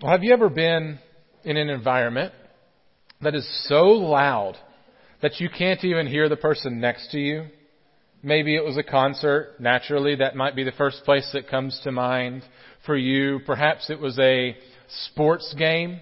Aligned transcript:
Well, 0.00 0.12
have 0.12 0.22
you 0.22 0.32
ever 0.32 0.48
been 0.48 1.00
in 1.42 1.56
an 1.56 1.68
environment 1.68 2.32
that 3.20 3.34
is 3.34 3.66
so 3.66 3.86
loud 3.86 4.56
that 5.22 5.40
you 5.40 5.48
can't 5.50 5.82
even 5.82 6.06
hear 6.06 6.28
the 6.28 6.36
person 6.36 6.78
next 6.78 7.10
to 7.10 7.18
you? 7.18 7.46
Maybe 8.22 8.54
it 8.54 8.64
was 8.64 8.76
a 8.76 8.84
concert. 8.84 9.56
Naturally, 9.58 10.14
that 10.14 10.36
might 10.36 10.54
be 10.54 10.62
the 10.62 10.70
first 10.70 11.02
place 11.02 11.28
that 11.32 11.48
comes 11.48 11.80
to 11.82 11.90
mind 11.90 12.44
for 12.86 12.96
you. 12.96 13.40
Perhaps 13.44 13.90
it 13.90 13.98
was 13.98 14.16
a 14.20 14.56
sports 15.06 15.52
game. 15.58 15.98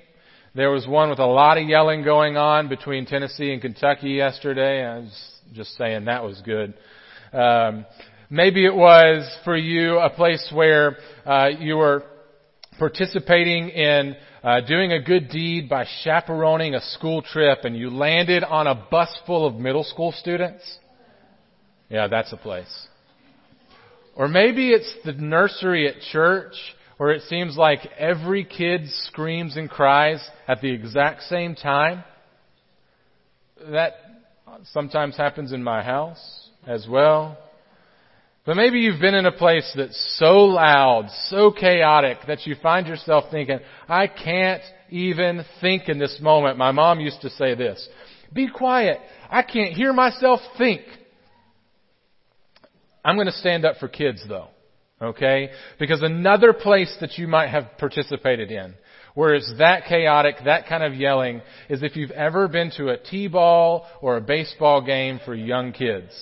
There 0.54 0.70
was 0.70 0.86
one 0.86 1.08
with 1.08 1.18
a 1.18 1.24
lot 1.24 1.56
of 1.56 1.66
yelling 1.66 2.04
going 2.04 2.36
on 2.36 2.68
between 2.68 3.06
Tennessee 3.06 3.50
and 3.54 3.62
Kentucky 3.62 4.10
yesterday. 4.10 4.84
I 4.84 4.98
was 4.98 5.32
just 5.54 5.74
saying 5.78 6.04
that 6.04 6.22
was 6.22 6.38
good. 6.44 6.74
Um, 7.32 7.86
maybe 8.28 8.66
it 8.66 8.74
was 8.74 9.26
for 9.42 9.56
you 9.56 9.96
a 10.00 10.10
place 10.10 10.52
where 10.54 10.98
uh, 11.24 11.48
you 11.58 11.78
were 11.78 12.04
participating 12.78 13.68
in 13.68 14.16
uh, 14.42 14.60
doing 14.60 14.92
a 14.92 15.02
good 15.02 15.28
deed 15.28 15.68
by 15.68 15.86
chaperoning 16.02 16.74
a 16.74 16.80
school 16.80 17.22
trip 17.22 17.60
and 17.64 17.76
you 17.76 17.90
landed 17.90 18.44
on 18.44 18.66
a 18.66 18.86
bus 18.90 19.08
full 19.26 19.46
of 19.46 19.56
middle 19.56 19.84
school 19.84 20.12
students? 20.12 20.62
Yeah, 21.88 22.08
that's 22.08 22.32
a 22.32 22.36
place. 22.36 22.86
Or 24.14 24.28
maybe 24.28 24.70
it's 24.70 24.92
the 25.04 25.12
nursery 25.12 25.88
at 25.88 26.00
church 26.12 26.54
where 26.96 27.10
it 27.10 27.22
seems 27.22 27.56
like 27.56 27.80
every 27.98 28.44
kid 28.44 28.88
screams 28.88 29.56
and 29.56 29.68
cries 29.68 30.26
at 30.48 30.60
the 30.60 30.70
exact 30.70 31.22
same 31.24 31.54
time. 31.54 32.02
That 33.70 33.94
sometimes 34.72 35.16
happens 35.16 35.52
in 35.52 35.62
my 35.62 35.82
house 35.82 36.48
as 36.66 36.86
well. 36.88 37.36
But 38.46 38.54
maybe 38.56 38.78
you've 38.78 39.00
been 39.00 39.16
in 39.16 39.26
a 39.26 39.32
place 39.32 39.70
that's 39.76 40.16
so 40.18 40.44
loud, 40.44 41.08
so 41.28 41.50
chaotic 41.50 42.18
that 42.28 42.46
you 42.46 42.54
find 42.62 42.86
yourself 42.86 43.24
thinking, 43.30 43.58
I 43.88 44.06
can't 44.06 44.62
even 44.88 45.44
think 45.60 45.88
in 45.88 45.98
this 45.98 46.18
moment. 46.20 46.56
My 46.56 46.70
mom 46.70 47.00
used 47.00 47.22
to 47.22 47.30
say 47.30 47.56
this, 47.56 47.86
be 48.32 48.48
quiet. 48.48 49.00
I 49.28 49.42
can't 49.42 49.74
hear 49.74 49.92
myself 49.92 50.40
think. 50.56 50.82
I'm 53.04 53.16
going 53.16 53.26
to 53.26 53.32
stand 53.32 53.64
up 53.64 53.78
for 53.78 53.88
kids 53.88 54.24
though. 54.28 54.48
Okay? 55.02 55.50
Because 55.80 56.02
another 56.02 56.52
place 56.52 56.96
that 57.00 57.18
you 57.18 57.26
might 57.26 57.48
have 57.48 57.76
participated 57.78 58.52
in 58.52 58.74
where 59.14 59.34
it's 59.34 59.50
that 59.58 59.86
chaotic, 59.88 60.36
that 60.44 60.68
kind 60.68 60.84
of 60.84 60.94
yelling, 60.94 61.40
is 61.70 61.82
if 61.82 61.96
you've 61.96 62.10
ever 62.10 62.48
been 62.48 62.70
to 62.76 62.90
a 62.90 62.98
T-ball 62.98 63.86
or 64.02 64.18
a 64.18 64.20
baseball 64.20 64.84
game 64.84 65.20
for 65.24 65.34
young 65.34 65.72
kids. 65.72 66.12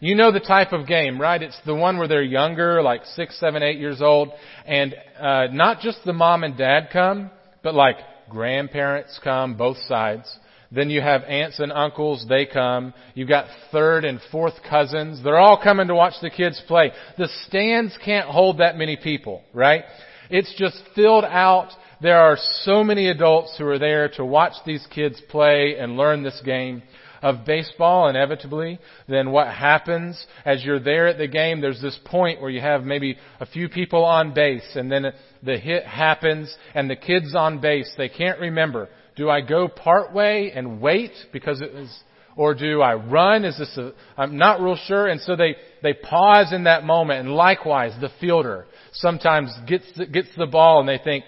You 0.00 0.14
know 0.14 0.30
the 0.30 0.40
type 0.40 0.72
of 0.72 0.86
game, 0.86 1.20
right? 1.20 1.42
It's 1.42 1.58
the 1.66 1.74
one 1.74 1.98
where 1.98 2.06
they're 2.06 2.22
younger, 2.22 2.82
like 2.82 3.04
six, 3.04 3.38
seven, 3.40 3.64
eight 3.64 3.78
years 3.78 4.00
old, 4.00 4.30
and 4.64 4.94
uh, 5.20 5.48
not 5.50 5.80
just 5.80 5.98
the 6.04 6.12
mom 6.12 6.44
and 6.44 6.56
dad 6.56 6.90
come, 6.92 7.30
but 7.64 7.74
like 7.74 7.96
grandparents 8.30 9.18
come, 9.24 9.56
both 9.56 9.76
sides. 9.88 10.32
Then 10.70 10.90
you 10.90 11.00
have 11.00 11.24
aunts 11.24 11.58
and 11.58 11.72
uncles, 11.72 12.26
they 12.28 12.46
come. 12.46 12.94
You've 13.14 13.28
got 13.28 13.46
third 13.72 14.04
and 14.04 14.20
fourth 14.30 14.54
cousins. 14.68 15.20
They're 15.24 15.38
all 15.38 15.60
coming 15.60 15.88
to 15.88 15.94
watch 15.94 16.14
the 16.20 16.30
kids 16.30 16.62
play. 16.68 16.92
The 17.16 17.28
stands 17.46 17.98
can't 18.04 18.28
hold 18.28 18.58
that 18.58 18.76
many 18.76 18.96
people, 18.96 19.42
right? 19.52 19.82
It's 20.30 20.54
just 20.56 20.80
filled 20.94 21.24
out. 21.24 21.70
There 22.00 22.20
are 22.20 22.36
so 22.62 22.84
many 22.84 23.08
adults 23.08 23.56
who 23.58 23.66
are 23.66 23.78
there 23.78 24.10
to 24.10 24.24
watch 24.24 24.52
these 24.64 24.86
kids 24.94 25.20
play 25.30 25.76
and 25.76 25.96
learn 25.96 26.22
this 26.22 26.40
game 26.44 26.82
of 27.22 27.44
baseball, 27.44 28.08
inevitably, 28.08 28.78
then 29.08 29.30
what 29.30 29.48
happens 29.48 30.26
as 30.44 30.64
you're 30.64 30.80
there 30.80 31.08
at 31.08 31.18
the 31.18 31.28
game, 31.28 31.60
there's 31.60 31.80
this 31.80 31.98
point 32.04 32.40
where 32.40 32.50
you 32.50 32.60
have 32.60 32.84
maybe 32.84 33.16
a 33.40 33.46
few 33.46 33.68
people 33.68 34.04
on 34.04 34.34
base 34.34 34.68
and 34.74 34.90
then 34.90 35.12
the 35.42 35.58
hit 35.58 35.84
happens 35.84 36.54
and 36.74 36.88
the 36.88 36.96
kids 36.96 37.34
on 37.34 37.60
base, 37.60 37.92
they 37.96 38.08
can't 38.08 38.38
remember. 38.40 38.88
Do 39.16 39.28
I 39.28 39.40
go 39.40 39.68
part 39.68 40.12
way 40.12 40.52
and 40.54 40.80
wait 40.80 41.12
because 41.32 41.60
it 41.60 41.74
was, 41.74 41.92
or 42.36 42.54
do 42.54 42.80
I 42.80 42.94
run? 42.94 43.44
Is 43.44 43.58
this 43.58 43.76
a, 43.76 43.92
I'm 44.16 44.36
not 44.36 44.60
real 44.60 44.76
sure. 44.76 45.08
And 45.08 45.20
so 45.20 45.34
they, 45.34 45.56
they 45.82 45.94
pause 45.94 46.52
in 46.52 46.64
that 46.64 46.84
moment 46.84 47.20
and 47.20 47.34
likewise 47.34 47.92
the 48.00 48.10
fielder 48.20 48.66
sometimes 48.92 49.52
gets, 49.66 49.86
gets 50.12 50.28
the 50.36 50.46
ball 50.46 50.80
and 50.80 50.88
they 50.88 51.00
think, 51.02 51.24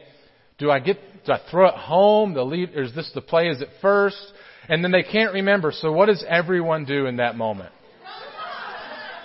do 0.59 0.71
I 0.71 0.79
get, 0.79 0.99
do 1.27 1.33
I 1.33 1.41
throw 1.50 1.67
it 1.69 1.75
home? 1.75 2.34
The 2.34 2.45
lead, 2.45 2.71
is 2.75 2.95
this 2.95 3.11
the 3.15 3.23
play? 3.23 3.49
Is 3.49 3.61
it 3.61 3.69
first? 3.81 4.33
And 4.70 4.84
then 4.84 4.92
they 4.92 5.03
can't 5.03 5.34
remember. 5.34 5.72
So 5.72 5.91
what 5.91 6.06
does 6.06 6.25
everyone 6.26 6.84
do 6.84 7.06
in 7.06 7.16
that 7.16 7.36
moment? 7.36 7.72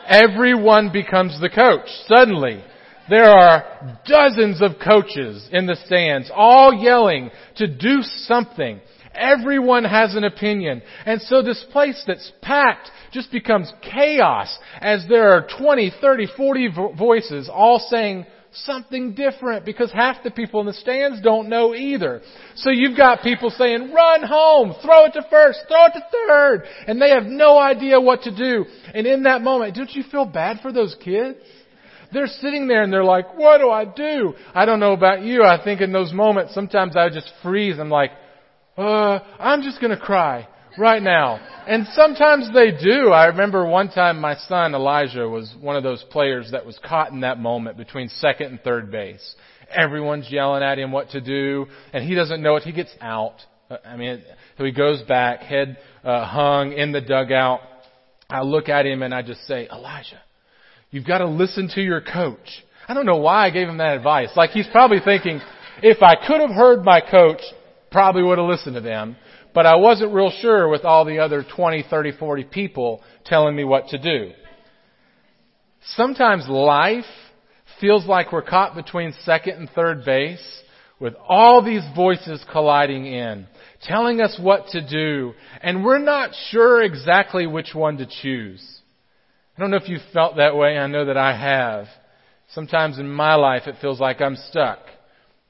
Everyone 0.08 0.92
becomes 0.92 1.40
the 1.40 1.50
coach. 1.50 1.88
Suddenly, 2.08 2.64
there 3.10 3.30
are 3.30 4.00
dozens 4.08 4.64
of 4.64 4.74
coaches 4.84 5.48
in 5.52 5.68
the 5.68 5.76
stands, 5.86 6.32
all 6.34 6.74
yelling 6.74 7.30
to 7.58 7.68
do 7.68 8.02
something. 8.02 8.82
Everyone 9.14 9.84
has 9.84 10.16
an 10.16 10.24
opinion. 10.24 10.82
And 11.06 11.22
so 11.22 11.44
this 11.44 11.64
place 11.72 12.04
that's 12.08 12.32
packed 12.42 12.90
just 13.12 13.32
becomes 13.32 13.72
chaos 13.84 14.58
as 14.82 15.06
there 15.08 15.32
are 15.32 15.48
20, 15.60 15.94
30, 16.02 16.28
40 16.36 16.70
voices 16.98 17.50
all 17.54 17.78
saying 17.78 18.26
something 18.56 19.14
different 19.14 19.66
because 19.66 19.92
half 19.92 20.24
the 20.24 20.32
people 20.32 20.60
in 20.60 20.66
the 20.66 20.74
stands 20.74 21.22
don't 21.22 21.50
know 21.50 21.76
either. 21.76 22.22
So 22.56 22.70
you've 22.70 22.98
got 22.98 23.22
people 23.22 23.50
saying, 23.50 23.94
run 23.94 24.24
home, 24.24 24.76
throw 24.82 25.06
it 25.06 25.14
to 25.14 25.26
first, 25.30 25.60
throw 25.68 25.86
it 25.86 25.94
to 25.94 26.02
third, 26.28 26.64
and 26.88 27.02
they 27.02 27.10
have 27.10 27.26
no 27.26 27.58
idea 27.58 28.00
what 28.00 28.24
to 28.24 28.36
do. 28.36 28.66
And 28.94 29.06
in 29.06 29.24
that 29.24 29.42
moment, 29.42 29.76
don't 29.76 29.94
you 29.94 30.04
feel 30.04 30.26
bad 30.26 30.60
for 30.62 30.72
those 30.72 30.96
kids? 31.04 31.40
They're 32.14 32.28
sitting 32.28 32.68
there 32.68 32.84
and 32.84 32.94
they're 32.94 33.04
like, 33.04 33.38
what 33.38 33.58
do 33.58 33.70
I 33.70 33.84
do? 33.86 34.34
I 34.54 34.66
don't 34.66 34.80
know 34.80 34.94
about 34.94 35.22
you. 35.22 35.44
I 35.44 35.62
think 35.64 35.82
in 35.82 35.92
those 35.92 36.14
moments, 36.14 36.54
sometimes 36.54 36.96
I 36.96 37.10
just 37.10 37.32
freeze. 37.44 37.78
I'm 37.80 37.90
like, 37.90 38.12
uh, 38.78 39.20
I'm 39.40 39.64
just 39.64 39.82
gonna 39.82 40.00
cry 40.00 40.48
right 40.78 41.02
now. 41.02 41.40
And 41.68 41.88
sometimes 41.94 42.50
they 42.54 42.72
do. 42.72 43.10
I 43.10 43.28
remember 43.28 43.66
one 43.66 43.90
time 43.90 44.20
my 44.20 44.36
son 44.48 44.76
Elijah 44.76 45.28
was 45.28 45.54
one 45.60 45.76
of 45.76 45.84
those 45.84 46.04
players 46.12 46.52
that 46.52 46.66
was 46.66 46.80
caught 46.84 47.12
in 47.12 47.22
that 47.22 47.40
moment 47.40 47.78
between 47.78 48.10
second 48.10 48.48
and 48.48 48.62
third 48.62 48.92
base. 48.92 49.36
Everyone's 49.76 50.30
yelling 50.30 50.64
at 50.64 50.78
him 50.78 50.92
what 50.92 51.10
to 51.12 51.22
do, 51.22 51.66
and 51.92 52.08
he 52.08 52.14
doesn't 52.14 52.42
know 52.42 52.56
it. 52.56 52.64
He 52.64 52.72
gets 52.72 52.94
out. 53.02 53.38
I 53.84 53.96
mean, 53.96 54.24
so 54.58 54.64
he 54.64 54.72
goes 54.72 55.02
back, 55.04 55.40
head 55.40 55.78
uh, 56.04 56.26
hung 56.26 56.74
in 56.74 56.92
the 56.92 57.02
dugout. 57.02 57.62
I 58.30 58.42
look 58.42 58.70
at 58.70 58.86
him 58.86 59.02
and 59.02 59.14
I 59.14 59.22
just 59.22 59.42
say, 59.48 59.68
Elijah, 59.72 60.22
you've 60.92 61.06
got 61.06 61.20
to 61.20 61.28
listen 61.28 61.70
to 61.76 61.82
your 61.82 62.02
coach. 62.02 62.64
I 62.88 62.94
don't 62.94 63.08
know 63.08 63.18
why 63.18 63.48
I 63.48 63.50
gave 63.50 63.68
him 63.68 63.78
that 63.78 63.98
advice. 63.98 64.30
Like 64.36 64.52
he's 64.52 64.68
probably 64.72 65.00
thinking, 65.04 65.42
if 65.82 66.04
I 66.04 66.16
could 66.16 66.42
have 66.42 66.52
heard 66.52 66.84
my 66.84 67.02
coach, 67.02 67.42
probably 67.92 68.22
would 68.24 68.38
have 68.38 68.48
listened 68.48 68.76
to 68.76 68.82
them 68.82 69.16
but 69.56 69.66
I 69.66 69.78
wasn't 69.78 70.14
real 70.14 70.32
sure 70.42 70.68
with 70.68 70.84
all 70.84 71.06
the 71.06 71.20
other 71.20 71.44
20, 71.44 71.86
30, 71.90 72.12
40 72.18 72.44
people 72.44 73.02
telling 73.24 73.56
me 73.56 73.64
what 73.64 73.88
to 73.88 73.98
do. 73.98 74.34
Sometimes 75.96 76.48
life 76.50 77.06
feels 77.80 78.06
like 78.06 78.34
we're 78.34 78.42
caught 78.42 78.76
between 78.76 79.14
second 79.24 79.54
and 79.54 79.70
third 79.70 80.04
base 80.04 80.62
with 81.00 81.14
all 81.28 81.64
these 81.64 81.84
voices 81.96 82.44
colliding 82.52 83.06
in, 83.06 83.48
telling 83.82 84.20
us 84.20 84.38
what 84.40 84.68
to 84.68 84.86
do, 84.86 85.34
and 85.62 85.86
we're 85.86 86.00
not 86.00 86.32
sure 86.50 86.84
exactly 86.84 87.48
which 87.48 87.74
one 87.74 87.98
to 87.98 88.08
choose. 88.22 88.82
I 89.58 89.62
don't 89.62 89.72
know 89.72 89.78
if 89.78 89.88
you've 89.88 90.02
felt 90.14 90.36
that 90.36 90.58
way. 90.58 90.78
I 90.78 90.88
know 90.88 91.06
that 91.06 91.18
I 91.18 91.36
have. 91.36 91.88
Sometimes 92.50 93.00
in 93.00 93.10
my 93.10 93.36
life 93.36 93.64
it 93.68 93.76
feels 93.80 94.02
like 94.02 94.20
I'm 94.20 94.36
stuck 94.36 94.80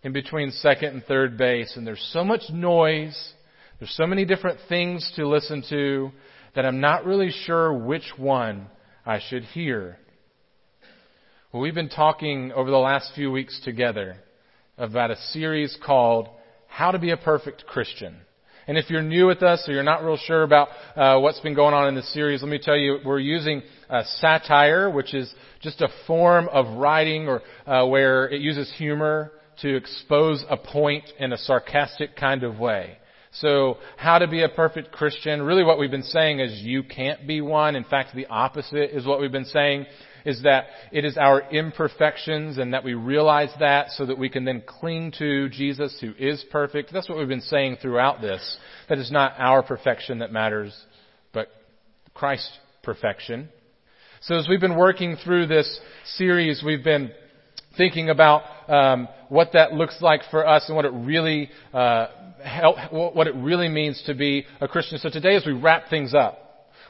in 0.04 0.14
between 0.14 0.52
second 0.52 0.90
and 0.90 1.04
third 1.04 1.38
base 1.38 1.76
and 1.76 1.88
there's 1.88 2.08
so 2.14 2.24
much 2.24 2.44
noise 2.52 3.34
there's 3.80 3.96
so 3.96 4.08
many 4.08 4.24
different 4.24 4.60
things 4.70 5.12
to 5.18 5.28
listen 5.28 5.64
to 5.70 6.12
that 6.56 6.66
I'm 6.66 6.80
not 6.80 7.06
really 7.06 7.32
sure 7.32 7.74
which 7.74 8.14
one 8.18 8.68
I 9.06 9.20
should 9.20 9.44
hear. 9.44 9.98
Well, 11.52 11.62
we've 11.62 11.76
been 11.76 11.90
talking 11.90 12.54
over 12.54 12.72
the 12.72 12.78
last 12.78 13.12
few 13.16 13.32
weeks 13.32 13.60
together 13.66 14.16
about 14.78 15.12
a 15.12 15.18
series 15.32 15.78
called 15.86 16.30
How 16.68 16.92
to 16.92 17.00
Be 17.00 17.12
a 17.12 17.18
Perfect 17.18 17.66
Christian. 17.66 18.16
And 18.68 18.78
if 18.78 18.90
you're 18.90 19.02
new 19.02 19.28
with 19.28 19.44
us 19.44 19.68
or 19.68 19.74
you're 19.74 19.84
not 19.84 20.04
real 20.04 20.18
sure 20.18 20.44
about 20.44 20.70
uh, 20.96 21.20
what's 21.20 21.42
been 21.42 21.54
going 21.54 21.74
on 21.74 21.90
in 21.90 21.96
this 21.96 22.12
series, 22.14 22.42
let 22.42 22.50
me 22.50 22.60
tell 22.62 22.78
you, 22.78 23.00
we're 23.06 23.20
using 23.20 23.62
uh, 23.90 24.04
satire, 24.06 24.90
which 24.90 25.14
is 25.14 25.34
just 25.62 25.82
a 25.82 25.90
form 26.08 26.48
of 26.48 26.78
writing 26.78 27.28
or 27.28 27.42
uh, 27.68 27.86
where 27.86 28.30
it 28.30 28.40
uses 28.40 28.72
humor 28.78 29.34
to 29.62 29.76
expose 29.76 30.46
a 30.50 30.56
point 30.56 31.04
in 31.20 31.34
a 31.34 31.38
sarcastic 31.38 32.16
kind 32.16 32.44
of 32.44 32.58
way. 32.58 32.98
So, 33.40 33.78
how 33.98 34.20
to 34.20 34.28
be 34.28 34.44
a 34.44 34.50
perfect 34.50 34.92
Christian? 34.92 35.42
Really, 35.42 35.64
what 35.64 35.78
we've 35.78 35.92
been 35.92 36.04
saying 36.04 36.40
is 36.40 36.62
you 36.62 36.84
can't 36.84 37.28
be 37.28 37.42
one. 37.42 37.76
In 37.76 37.84
fact, 37.84 38.16
the 38.16 38.28
opposite 38.28 38.96
is 38.96 39.06
what 39.06 39.20
we've 39.20 39.32
been 39.32 39.46
saying 39.46 39.86
is 40.26 40.42
that 40.44 40.66
it 40.92 41.06
is 41.06 41.18
our 41.18 41.42
imperfections 41.52 42.58
and 42.58 42.74
that 42.74 42.84
we 42.84 42.94
realize 42.94 43.52
that 43.60 43.92
so 43.92 44.06
that 44.06 44.18
we 44.18 44.30
can 44.30 44.46
then 44.46 44.64
cling 44.66 45.14
to 45.20 45.50
Jesus 45.50 45.98
who 46.02 46.14
is 46.18 46.44
perfect. 46.50 46.92
That's 46.92 47.08
what 47.08 47.18
we've 47.18 47.28
been 47.28 47.42
saying 47.42 47.78
throughout 47.82 48.22
this. 48.22 48.58
That 48.90 48.98
is 48.98 49.12
not 49.12 49.34
our 49.38 49.62
perfection 49.62 50.20
that 50.20 50.32
matters, 50.32 50.74
but 51.32 51.50
Christ's 52.14 52.58
perfection. 52.84 53.50
So 54.22 54.36
as 54.36 54.48
we've 54.50 54.62
been 54.62 54.78
working 54.78 55.18
through 55.24 55.48
this 55.48 55.80
series, 56.16 56.64
we've 56.66 56.84
been 56.84 57.12
thinking 57.78 58.10
about 58.10 58.44
um, 58.70 59.08
what 59.30 59.52
that 59.54 59.74
looks 59.74 60.02
like 60.02 60.22
for 60.32 60.48
us 60.48 60.66
and 60.68 60.76
what 60.76 60.86
it 60.86 60.94
really 60.94 61.50
uh, 61.74 62.08
help, 62.44 62.78
what 62.92 63.28
it 63.28 63.36
really 63.36 63.70
means 63.70 64.02
to 64.06 64.14
be 64.14 64.46
a 64.62 64.68
Christian. 64.68 64.98
So 65.00 65.10
today, 65.10 65.36
as 65.36 65.46
we 65.46 65.54
wrap 65.54 65.90
things 65.90 66.14
up, 66.14 66.40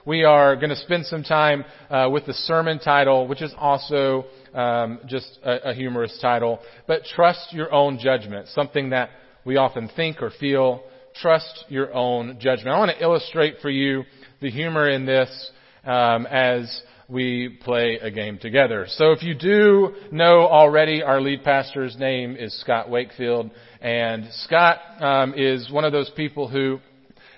we 0.06 0.24
are 0.24 0.56
going 0.56 0.70
to 0.70 0.76
spend 0.76 1.06
some 1.08 1.24
time 1.24 1.66
uh, 1.90 2.10
with 2.12 2.26
the 2.28 2.34
sermon 2.34 2.80
title, 2.80 3.28
which 3.28 3.42
is 3.42 3.54
also 3.58 4.26
um, 4.54 5.00
just 5.08 5.40
a, 5.44 5.72
a 5.72 5.74
humorous 5.74 6.18
title, 6.22 6.60
but 6.88 7.04
trust 7.06 7.54
your 7.54 7.74
own 7.74 7.98
judgment. 7.98 8.48
Something 8.50 8.92
that 8.92 9.10
we 9.46 9.58
often 9.58 9.90
think 9.96 10.22
or 10.22 10.32
feel. 10.40 10.84
Trust 11.16 11.66
your 11.70 11.94
own 11.94 12.38
judgment. 12.40 12.76
I 12.76 12.80
want 12.80 12.92
to 12.92 13.02
illustrate 13.02 13.56
for 13.62 13.70
you 13.70 14.04
the 14.42 14.52
humor 14.52 14.90
in 14.90 15.06
this 15.06 15.52
um, 15.86 16.26
as 16.26 16.82
we 17.08 17.60
play 17.64 18.00
a 18.02 18.10
game 18.10 18.38
together. 18.40 18.86
So 18.90 19.12
if 19.12 19.22
you 19.22 19.36
do 19.36 19.96
know 20.12 20.48
already, 20.48 21.04
our 21.04 21.22
lead 21.22 21.44
pastor's 21.44 21.96
name 21.98 22.36
is 22.36 22.60
Scott 22.62 22.90
Wakefield, 22.90 23.52
and 23.82 24.28
Scott 24.32 24.80
um, 25.00 25.34
is 25.36 25.72
one 25.72 25.86
of 25.86 25.92
those 25.92 26.10
people 26.16 26.48
who 26.48 26.80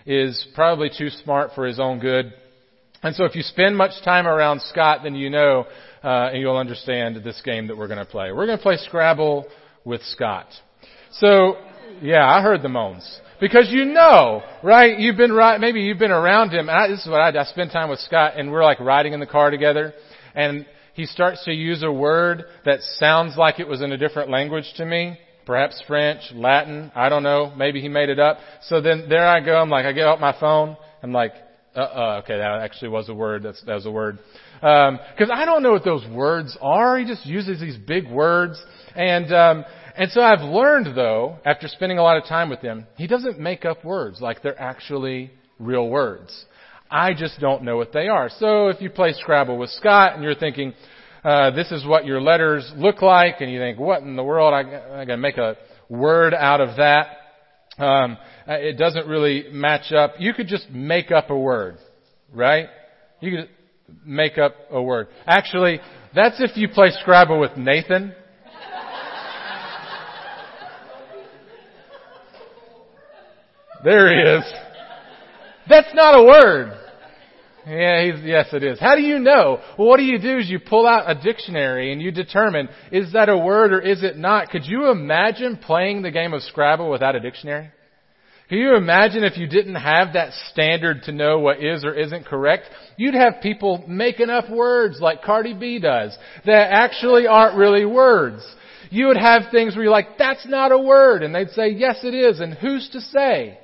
is 0.06 0.48
probably 0.56 0.90
too 0.96 1.10
smart 1.10 1.52
for 1.54 1.66
his 1.66 1.80
own 1.80 2.00
good. 2.00 2.34
And 3.04 3.16
so 3.16 3.26
if 3.26 3.36
you 3.36 3.42
spend 3.42 3.78
much 3.78 3.92
time 4.04 4.26
around 4.26 4.62
Scott, 4.62 5.02
then 5.04 5.16
you 5.16 5.30
know 5.30 5.66
uh, 6.04 6.30
and 6.32 6.42
you'll 6.42 6.58
understand 6.58 7.18
this 7.24 7.42
game 7.44 7.68
that 7.68 7.78
we're 7.78 7.88
going 7.88 8.00
to 8.00 8.06
play. 8.06 8.32
We're 8.32 8.46
going 8.46 8.58
to 8.58 8.64
play 8.64 8.78
Scrabble 8.78 9.46
with 9.84 10.02
Scott. 10.04 10.48
So, 11.14 11.56
yeah, 12.02 12.26
I 12.26 12.42
heard 12.42 12.62
the 12.62 12.70
moans. 12.70 13.20
Because 13.40 13.68
you 13.70 13.86
know, 13.86 14.42
right? 14.64 14.98
You've 14.98 15.18
been 15.18 15.32
right, 15.32 15.60
maybe 15.60 15.82
you've 15.82 16.00
been 16.00 16.12
around 16.12 16.52
him. 16.52 16.70
And 16.70 16.72
I, 16.72 16.88
this 16.88 17.02
is 17.02 17.08
what 17.08 17.22
I. 17.22 17.40
I 17.40 17.44
spend 17.46 17.72
time 17.72 17.90
with 17.90 18.00
Scott 18.00 18.34
and 18.38 18.52
we're 18.52 18.64
like 18.64 18.80
riding 18.80 19.14
in 19.14 19.20
the 19.20 19.28
car 19.28 19.52
together 19.52 19.94
and 20.34 20.66
he 20.94 21.06
starts 21.06 21.46
to 21.46 21.52
use 21.52 21.84
a 21.84 21.92
word 21.92 22.46
that 22.66 22.82
sounds 22.82 23.38
like 23.38 23.60
it 23.60 23.68
was 23.68 23.82
in 23.82 23.92
a 23.92 23.98
different 23.98 24.32
language 24.32 24.66
to 24.78 24.86
me. 24.86 25.20
Perhaps 25.46 25.82
French, 25.88 26.22
Latin, 26.34 26.92
I 26.96 27.08
don't 27.10 27.24
know. 27.24 27.54
Maybe 27.56 27.80
he 27.80 27.88
made 27.88 28.10
it 28.10 28.20
up. 28.20 28.40
So 28.64 28.82
then 28.82 29.06
there 29.08 29.26
I 29.26 29.40
go. 29.40 29.56
I'm 29.56 29.70
like, 29.70 29.86
I 29.86 29.94
get 29.94 30.08
out 30.08 30.20
my 30.20 30.38
phone. 30.40 30.76
I'm 31.04 31.14
like, 31.14 31.34
uh, 31.76 31.80
uh 31.80 32.22
okay, 32.24 32.38
that 32.38 32.62
actually 32.62 32.90
was 32.90 33.08
a 33.10 33.14
word. 33.14 33.44
That's, 33.44 33.64
that 33.66 33.76
was 33.76 33.86
a 33.86 33.92
word. 33.92 34.18
Um, 34.62 35.00
cause 35.18 35.30
I 35.32 35.46
don't 35.46 35.62
know 35.62 35.72
what 35.72 35.86
those 35.86 36.06
words 36.08 36.58
are. 36.60 36.98
He 36.98 37.06
just 37.06 37.26
uses 37.26 37.62
these 37.62 37.78
big 37.78 38.10
words. 38.10 38.62
And, 38.96 39.32
um, 39.32 39.66
and 39.98 40.12
so 40.12 40.22
I've 40.22 40.42
learned 40.42 40.96
though, 40.96 41.38
after 41.46 41.68
spending 41.68 41.98
a 41.98 42.04
lot 42.04 42.18
of 42.18 42.26
time 42.26 42.50
with 42.50 42.60
him, 42.60 42.88
he 42.96 43.08
doesn't 43.08 43.40
make 43.40 43.66
up 43.66 43.84
words 43.84 44.22
like 44.22 44.42
they're 44.42 44.60
actually 44.60 45.32
real 45.60 45.90
words. 45.90 46.46
I 46.90 47.14
just 47.14 47.40
don't 47.40 47.64
know 47.64 47.78
what 47.78 47.92
they 47.92 48.08
are. 48.08 48.30
So 48.30 48.70
if 48.70 48.82
you 48.82 48.90
play 48.90 49.14
Scrabble 49.14 49.58
with 49.58 49.70
Scott 49.72 50.14
and 50.14 50.24
you're 50.24 50.36
thinking, 50.36 50.74
uh, 51.24 51.52
this 51.52 51.72
is 51.72 51.86
what 51.86 52.06
your 52.06 52.22
letters 52.22 52.72
look 52.76 53.02
like, 53.02 53.42
and 53.42 53.52
you 53.52 53.60
think, 53.60 53.80
what 53.80 54.02
in 54.02 54.16
the 54.16 54.24
world? 54.24 54.54
I, 54.54 55.02
I 55.02 55.06
got 55.06 55.16
to 55.16 55.18
make 55.18 55.38
a 55.38 55.58
word 55.90 56.34
out 56.34 56.62
of 56.62 56.78
that. 56.78 57.08
Um, 57.78 58.18
it 58.48 58.78
doesn't 58.78 59.08
really 59.08 59.48
match 59.52 59.92
up. 59.92 60.14
You 60.20 60.34
could 60.34 60.48
just 60.48 60.70
make 60.70 61.12
up 61.12 61.30
a 61.30 61.38
word, 61.38 61.78
right? 62.34 62.68
You 63.20 63.32
could 63.32 63.50
make 64.06 64.38
up 64.38 64.56
a 64.72 64.82
word. 64.82 65.08
Actually, 65.26 65.80
that's 66.16 66.40
if 66.40 66.56
you 66.56 66.70
play 66.70 66.92
Scrabble 67.02 67.40
with 67.40 67.58
Nathan. 67.58 68.14
There 73.84 74.14
he 74.14 74.38
is. 74.38 74.54
That's 75.70 75.94
not 75.94 76.20
a 76.20 76.24
word. 76.24 76.74
Yeah, 77.68 78.06
he's, 78.06 78.24
yes 78.24 78.48
it 78.54 78.64
is. 78.64 78.80
How 78.80 78.96
do 78.96 79.02
you 79.02 79.20
know? 79.20 79.60
Well, 79.78 79.90
what 79.90 79.98
do 79.98 80.04
you 80.04 80.20
do 80.20 80.38
is 80.38 80.50
you 80.50 80.60
pull 80.60 80.88
out 80.88 81.10
a 81.10 81.22
dictionary 81.22 81.92
and 81.92 82.02
you 82.02 82.12
determine, 82.12 82.70
is 82.94 83.12
that 83.12 83.28
a 83.28 83.38
word 83.38 83.74
or 83.74 83.82
is 83.82 84.04
it 84.04 84.18
not? 84.18 84.50
Could 84.50 84.66
you 84.66 84.90
imagine 84.90 85.58
playing 85.58 86.02
the 86.02 86.12
game 86.12 86.34
of 86.34 86.42
Scrabble 86.44 86.90
without 86.90 87.16
a 87.16 87.20
dictionary? 87.20 87.70
Can 88.48 88.60
you 88.60 88.78
imagine 88.78 89.26
if 89.26 89.38
you 89.38 89.48
didn't 89.48 89.76
have 89.76 90.14
that 90.14 90.32
standard 90.52 91.04
to 91.04 91.12
know 91.12 91.40
what 91.40 91.62
is 91.62 91.84
or 91.84 91.94
isn't 91.94 92.26
correct? 92.26 92.64
You'd 92.96 93.14
have 93.14 93.42
people 93.44 93.84
making 93.86 94.30
up 94.30 94.50
words 94.50 95.02
like 95.02 95.22
Cardi 95.22 95.54
B 95.54 95.80
does 95.80 96.18
that 96.46 96.72
actually 96.72 97.28
aren't 97.28 97.58
really 97.58 97.84
words. 97.84 98.42
You 98.90 99.08
would 99.08 99.18
have 99.18 99.52
things 99.52 99.76
where 99.76 99.84
you're 99.84 99.92
like, 99.92 100.18
that's 100.18 100.48
not 100.48 100.72
a 100.72 100.80
word. 100.80 101.24
And 101.24 101.36
they'd 101.36 101.50
say, 101.50 101.72
yes 101.72 101.98
it 102.04 102.14
is. 102.14 102.40
And 102.40 102.54
who's 102.54 102.90
to 102.92 103.02
say? 103.02 103.60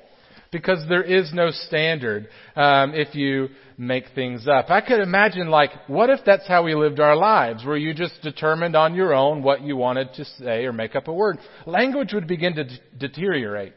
Because 0.54 0.86
there 0.88 1.02
is 1.02 1.32
no 1.32 1.50
standard 1.50 2.28
um, 2.54 2.94
if 2.94 3.16
you 3.16 3.48
make 3.76 4.04
things 4.14 4.46
up. 4.46 4.70
I 4.70 4.82
could 4.82 5.00
imagine 5.00 5.48
like, 5.48 5.72
what 5.88 6.10
if 6.10 6.20
that's 6.24 6.46
how 6.46 6.62
we 6.62 6.76
lived 6.76 7.00
our 7.00 7.16
lives, 7.16 7.64
where 7.64 7.76
you 7.76 7.92
just 7.92 8.22
determined 8.22 8.76
on 8.76 8.94
your 8.94 9.12
own 9.12 9.42
what 9.42 9.62
you 9.62 9.76
wanted 9.76 10.14
to 10.14 10.24
say 10.24 10.64
or 10.64 10.72
make 10.72 10.94
up 10.94 11.08
a 11.08 11.12
word? 11.12 11.38
Language 11.66 12.12
would 12.12 12.28
begin 12.28 12.54
to 12.54 12.62
d- 12.62 12.78
deteriorate 12.96 13.72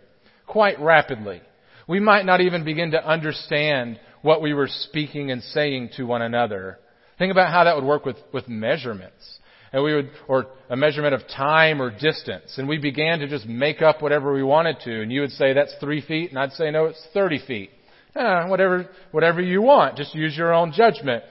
quite 0.45 0.79
rapidly. 0.79 1.41
We 1.87 1.99
might 1.99 2.27
not 2.27 2.41
even 2.41 2.63
begin 2.63 2.91
to 2.91 3.03
understand 3.03 3.99
what 4.21 4.43
we 4.43 4.53
were 4.53 4.69
speaking 4.69 5.31
and 5.31 5.41
saying 5.41 5.89
to 5.97 6.03
one 6.03 6.21
another. 6.21 6.77
Think 7.17 7.31
about 7.31 7.51
how 7.51 7.63
that 7.63 7.75
would 7.75 7.85
work 7.85 8.05
with, 8.05 8.17
with 8.31 8.47
measurements. 8.47 9.39
And 9.73 9.83
we 9.83 9.93
would, 9.93 10.09
or 10.27 10.47
a 10.69 10.75
measurement 10.75 11.13
of 11.13 11.21
time 11.27 11.81
or 11.81 11.91
distance. 11.91 12.57
And 12.57 12.67
we 12.67 12.77
began 12.77 13.19
to 13.19 13.27
just 13.27 13.45
make 13.45 13.81
up 13.81 14.01
whatever 14.01 14.33
we 14.33 14.43
wanted 14.43 14.77
to. 14.85 15.01
And 15.01 15.11
you 15.11 15.21
would 15.21 15.31
say 15.31 15.53
that's 15.53 15.75
three 15.79 16.01
feet, 16.01 16.29
and 16.29 16.39
I'd 16.39 16.53
say 16.53 16.71
no, 16.71 16.85
it's 16.85 17.07
30 17.13 17.45
feet. 17.45 17.69
Eh, 18.15 18.47
whatever, 18.47 18.89
whatever 19.11 19.41
you 19.41 19.61
want. 19.61 19.97
Just 19.97 20.15
use 20.15 20.35
your 20.37 20.53
own 20.53 20.71
judgment. 20.71 21.23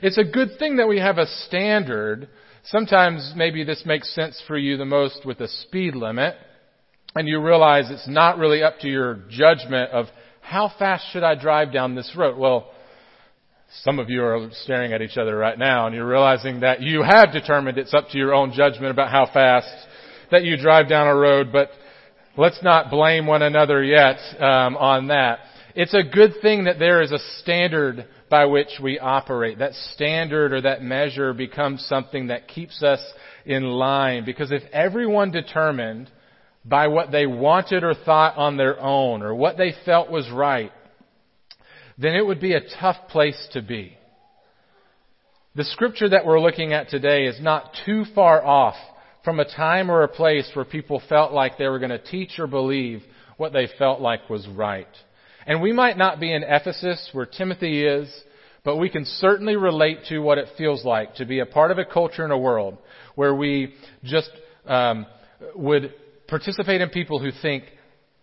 It's 0.00 0.18
a 0.18 0.24
good 0.24 0.58
thing 0.58 0.76
that 0.76 0.88
we 0.88 0.98
have 0.98 1.18
a 1.18 1.26
standard. 1.26 2.28
Sometimes 2.64 3.34
maybe 3.36 3.62
this 3.62 3.82
makes 3.84 4.12
sense 4.14 4.42
for 4.46 4.56
you 4.56 4.76
the 4.76 4.84
most 4.84 5.24
with 5.24 5.40
a 5.40 5.48
speed 5.48 5.94
limit 5.94 6.34
and 7.14 7.28
you 7.28 7.40
realize 7.40 7.90
it's 7.90 8.08
not 8.08 8.38
really 8.38 8.62
up 8.62 8.78
to 8.80 8.88
your 8.88 9.20
judgment 9.28 9.90
of 9.90 10.06
how 10.40 10.72
fast 10.78 11.04
should 11.12 11.22
I 11.22 11.34
drive 11.34 11.72
down 11.72 11.94
this 11.94 12.12
road. 12.16 12.38
Well, 12.38 12.70
some 13.80 13.98
of 13.98 14.10
you 14.10 14.22
are 14.22 14.48
staring 14.64 14.92
at 14.92 15.00
each 15.00 15.16
other 15.16 15.36
right 15.36 15.58
now 15.58 15.86
and 15.86 15.94
you're 15.94 16.06
realizing 16.06 16.60
that 16.60 16.82
you 16.82 17.02
have 17.02 17.32
determined 17.32 17.78
it's 17.78 17.94
up 17.94 18.08
to 18.10 18.18
your 18.18 18.34
own 18.34 18.52
judgment 18.52 18.90
about 18.90 19.10
how 19.10 19.26
fast 19.32 19.68
that 20.30 20.44
you 20.44 20.56
drive 20.56 20.88
down 20.88 21.06
a 21.06 21.14
road, 21.14 21.50
but 21.52 21.70
let's 22.36 22.62
not 22.62 22.90
blame 22.90 23.26
one 23.26 23.42
another 23.42 23.82
yet 23.82 24.18
um, 24.38 24.76
on 24.76 25.08
that. 25.08 25.40
It's 25.74 25.94
a 25.94 26.02
good 26.02 26.34
thing 26.42 26.64
that 26.64 26.78
there 26.78 27.00
is 27.00 27.12
a 27.12 27.18
standard 27.40 28.06
by 28.28 28.44
which 28.44 28.78
we 28.82 28.98
operate. 28.98 29.58
That 29.58 29.74
standard 29.94 30.52
or 30.52 30.60
that 30.62 30.82
measure 30.82 31.32
becomes 31.32 31.84
something 31.86 32.26
that 32.26 32.48
keeps 32.48 32.82
us 32.82 33.02
in 33.46 33.64
line 33.64 34.24
because 34.24 34.52
if 34.52 34.62
everyone 34.72 35.30
determined 35.30 36.10
by 36.64 36.88
what 36.88 37.10
they 37.10 37.26
wanted 37.26 37.84
or 37.84 37.94
thought 37.94 38.36
on 38.36 38.56
their 38.56 38.78
own 38.78 39.22
or 39.22 39.34
what 39.34 39.56
they 39.56 39.72
felt 39.84 40.10
was 40.10 40.30
right, 40.30 40.72
then 41.98 42.14
it 42.14 42.26
would 42.26 42.40
be 42.40 42.54
a 42.54 42.68
tough 42.80 42.96
place 43.08 43.48
to 43.52 43.62
be. 43.62 43.96
The 45.54 45.64
scripture 45.64 46.08
that 46.08 46.24
we're 46.24 46.40
looking 46.40 46.72
at 46.72 46.88
today 46.88 47.26
is 47.26 47.40
not 47.40 47.76
too 47.84 48.04
far 48.14 48.44
off 48.44 48.76
from 49.24 49.38
a 49.38 49.44
time 49.44 49.90
or 49.90 50.02
a 50.02 50.08
place 50.08 50.50
where 50.54 50.64
people 50.64 51.02
felt 51.08 51.32
like 51.32 51.58
they 51.58 51.68
were 51.68 51.78
going 51.78 51.90
to 51.90 51.98
teach 51.98 52.38
or 52.38 52.46
believe 52.46 53.02
what 53.36 53.52
they 53.52 53.68
felt 53.78 54.00
like 54.00 54.30
was 54.30 54.48
right. 54.48 54.88
And 55.46 55.60
we 55.60 55.72
might 55.72 55.98
not 55.98 56.20
be 56.20 56.32
in 56.32 56.42
Ephesus 56.42 57.10
where 57.12 57.26
Timothy 57.26 57.84
is, 57.84 58.08
but 58.64 58.76
we 58.76 58.88
can 58.88 59.04
certainly 59.04 59.56
relate 59.56 59.98
to 60.08 60.20
what 60.20 60.38
it 60.38 60.48
feels 60.56 60.84
like 60.84 61.16
to 61.16 61.26
be 61.26 61.40
a 61.40 61.46
part 61.46 61.70
of 61.70 61.78
a 61.78 61.84
culture 61.84 62.24
and 62.24 62.32
a 62.32 62.38
world 62.38 62.78
where 63.14 63.34
we 63.34 63.74
just 64.04 64.30
um, 64.66 65.06
would 65.54 65.92
participate 66.28 66.80
in 66.80 66.88
people 66.88 67.18
who 67.18 67.30
think, 67.42 67.64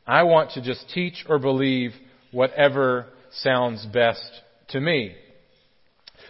I 0.07 0.23
want 0.23 0.51
to 0.51 0.61
just 0.61 0.89
teach 0.89 1.25
or 1.27 1.37
believe 1.37 1.91
whatever 2.31 3.07
sounds 3.31 3.85
best 3.85 4.29
to 4.69 4.79
me. 4.79 5.15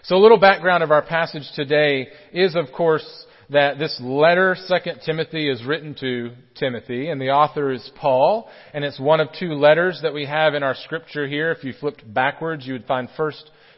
So 0.03 0.15
a 0.15 0.19
little 0.19 0.39
background 0.39 0.83
of 0.83 0.91
our 0.91 1.01
passage 1.01 1.43
today 1.55 2.07
is, 2.31 2.55
of 2.55 2.71
course, 2.75 3.05
that 3.49 3.79
this 3.79 3.99
letter, 4.01 4.55
2 4.67 4.91
Timothy, 5.05 5.49
is 5.49 5.63
written 5.65 5.95
to 5.99 6.31
Timothy, 6.55 7.09
and 7.09 7.19
the 7.19 7.31
author 7.31 7.71
is 7.71 7.91
Paul, 7.99 8.47
and 8.73 8.85
it's 8.85 8.99
one 8.99 9.19
of 9.19 9.29
two 9.37 9.53
letters 9.53 9.99
that 10.03 10.13
we 10.13 10.25
have 10.25 10.53
in 10.53 10.63
our 10.63 10.75
scripture 10.75 11.27
here. 11.27 11.51
If 11.51 11.63
you 11.63 11.73
flipped 11.79 12.11
backwards, 12.13 12.65
you 12.65 12.73
would 12.73 12.85
find 12.85 13.09
1 13.15 13.31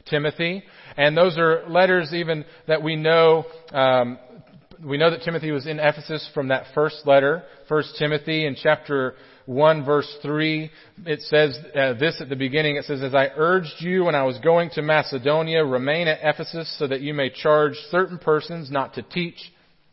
Timothy, 0.10 0.64
and 0.98 1.16
those 1.16 1.38
are 1.38 1.64
letters 1.70 2.14
even 2.14 2.46
that 2.68 2.84
we 2.84 2.96
know 2.96 3.46
um, 3.72 4.20
we 4.84 4.98
know 4.98 5.12
that 5.12 5.22
Timothy 5.22 5.52
was 5.52 5.68
in 5.68 5.80
Ephesus 5.80 6.28
from 6.34 6.48
that 6.48 6.66
first 6.74 7.06
letter, 7.06 7.44
1 7.68 7.84
Timothy 8.00 8.46
in 8.46 8.56
chapter 8.62 9.14
1 9.52 9.86
verse 9.86 10.08
3. 10.22 10.72
It 11.06 11.22
says 11.24 11.58
uh, 11.76 11.94
this 11.94 12.22
at 12.22 12.30
the 12.30 12.36
beginning. 12.36 12.78
It 12.78 12.86
says, 12.86 13.02
As 13.02 13.14
I 13.14 13.30
urged 13.36 13.76
you 13.80 14.06
when 14.06 14.16
I 14.16 14.24
was 14.24 14.38
going 14.40 14.70
to 14.72 14.82
Macedonia, 14.82 15.66
remain 15.66 16.08
at 16.08 16.20
Ephesus 16.24 16.74
so 16.80 16.88
that 16.88 17.02
you 17.02 17.14
may 17.14 17.30
charge 17.30 17.74
certain 17.90 18.18
persons 18.18 18.72
not 18.72 18.94
to 18.94 19.04
teach 19.04 19.38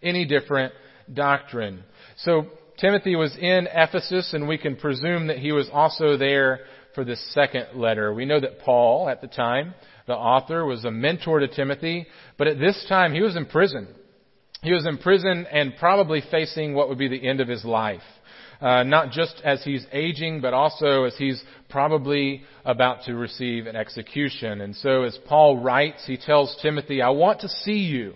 any 0.00 0.24
different 0.24 0.72
doctrine. 1.12 1.82
So 2.18 2.46
Timothy 2.78 3.16
was 3.16 3.36
in 3.36 3.66
Ephesus 3.72 4.32
and 4.32 4.46
we 4.46 4.58
can 4.58 4.76
presume 4.76 5.26
that 5.26 5.38
he 5.38 5.50
was 5.50 5.68
also 5.72 6.16
there 6.16 6.60
for 6.94 7.04
the 7.04 7.16
second 7.32 7.66
letter. 7.74 8.14
We 8.14 8.26
know 8.26 8.40
that 8.40 8.60
Paul 8.60 9.08
at 9.08 9.20
the 9.20 9.26
time, 9.26 9.74
the 10.06 10.14
author, 10.14 10.64
was 10.64 10.84
a 10.84 10.90
mentor 10.90 11.40
to 11.40 11.48
Timothy, 11.48 12.06
but 12.36 12.46
at 12.46 12.60
this 12.60 12.86
time 12.88 13.12
he 13.12 13.22
was 13.22 13.36
in 13.36 13.46
prison. 13.46 13.88
he 14.62 14.72
was 14.72 14.86
in 14.86 14.98
prison 14.98 15.46
and 15.50 15.74
probably 15.78 16.22
facing 16.30 16.74
what 16.74 16.88
would 16.88 16.98
be 16.98 17.08
the 17.08 17.28
end 17.28 17.40
of 17.40 17.48
his 17.48 17.64
life. 17.64 18.02
Uh, 18.60 18.82
not 18.82 19.12
just 19.12 19.40
as 19.44 19.62
he's 19.62 19.86
aging, 19.92 20.40
but 20.40 20.52
also 20.52 21.04
as 21.04 21.16
he's 21.16 21.40
probably 21.68 22.42
about 22.64 23.04
to 23.04 23.14
receive 23.14 23.66
an 23.66 23.76
execution. 23.76 24.60
And 24.62 24.74
so 24.74 25.04
as 25.04 25.16
Paul 25.28 25.58
writes, 25.58 26.04
he 26.06 26.16
tells 26.16 26.58
Timothy, 26.60 27.00
I 27.00 27.10
want 27.10 27.40
to 27.42 27.48
see 27.48 27.78
you. 27.78 28.14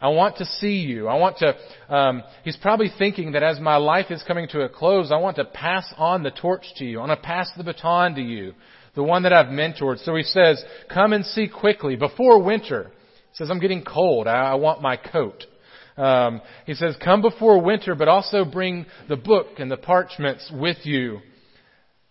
I 0.00 0.08
want 0.08 0.36
to 0.38 0.46
see 0.46 0.76
you. 0.80 1.06
I 1.06 1.16
want 1.16 1.38
to, 1.38 1.94
um, 1.94 2.22
he's 2.44 2.56
probably 2.56 2.90
thinking 2.98 3.32
that 3.32 3.42
as 3.42 3.60
my 3.60 3.76
life 3.76 4.10
is 4.10 4.22
coming 4.22 4.48
to 4.48 4.62
a 4.62 4.68
close, 4.68 5.10
I 5.12 5.16
want 5.16 5.36
to 5.36 5.44
pass 5.44 5.92
on 5.96 6.22
the 6.22 6.30
torch 6.30 6.64
to 6.76 6.84
you. 6.84 6.98
I 6.98 7.06
want 7.06 7.20
to 7.20 7.26
pass 7.26 7.50
the 7.56 7.64
baton 7.64 8.14
to 8.14 8.22
you. 8.22 8.54
The 8.94 9.02
one 9.02 9.24
that 9.24 9.32
I've 9.32 9.46
mentored. 9.46 10.02
So 10.04 10.14
he 10.14 10.22
says, 10.22 10.64
come 10.92 11.12
and 11.12 11.24
see 11.24 11.48
quickly 11.48 11.96
before 11.96 12.42
winter. 12.42 12.90
He 13.30 13.36
says, 13.36 13.50
I'm 13.50 13.60
getting 13.60 13.84
cold. 13.84 14.26
I, 14.26 14.52
I 14.52 14.54
want 14.54 14.80
my 14.80 14.96
coat. 14.96 15.44
Um, 15.96 16.40
he 16.66 16.74
says, 16.74 16.96
come 17.02 17.22
before 17.22 17.60
winter, 17.60 17.94
but 17.94 18.08
also 18.08 18.44
bring 18.44 18.86
the 19.08 19.16
book 19.16 19.46
and 19.58 19.70
the 19.70 19.76
parchments 19.76 20.50
with 20.52 20.78
you. 20.84 21.20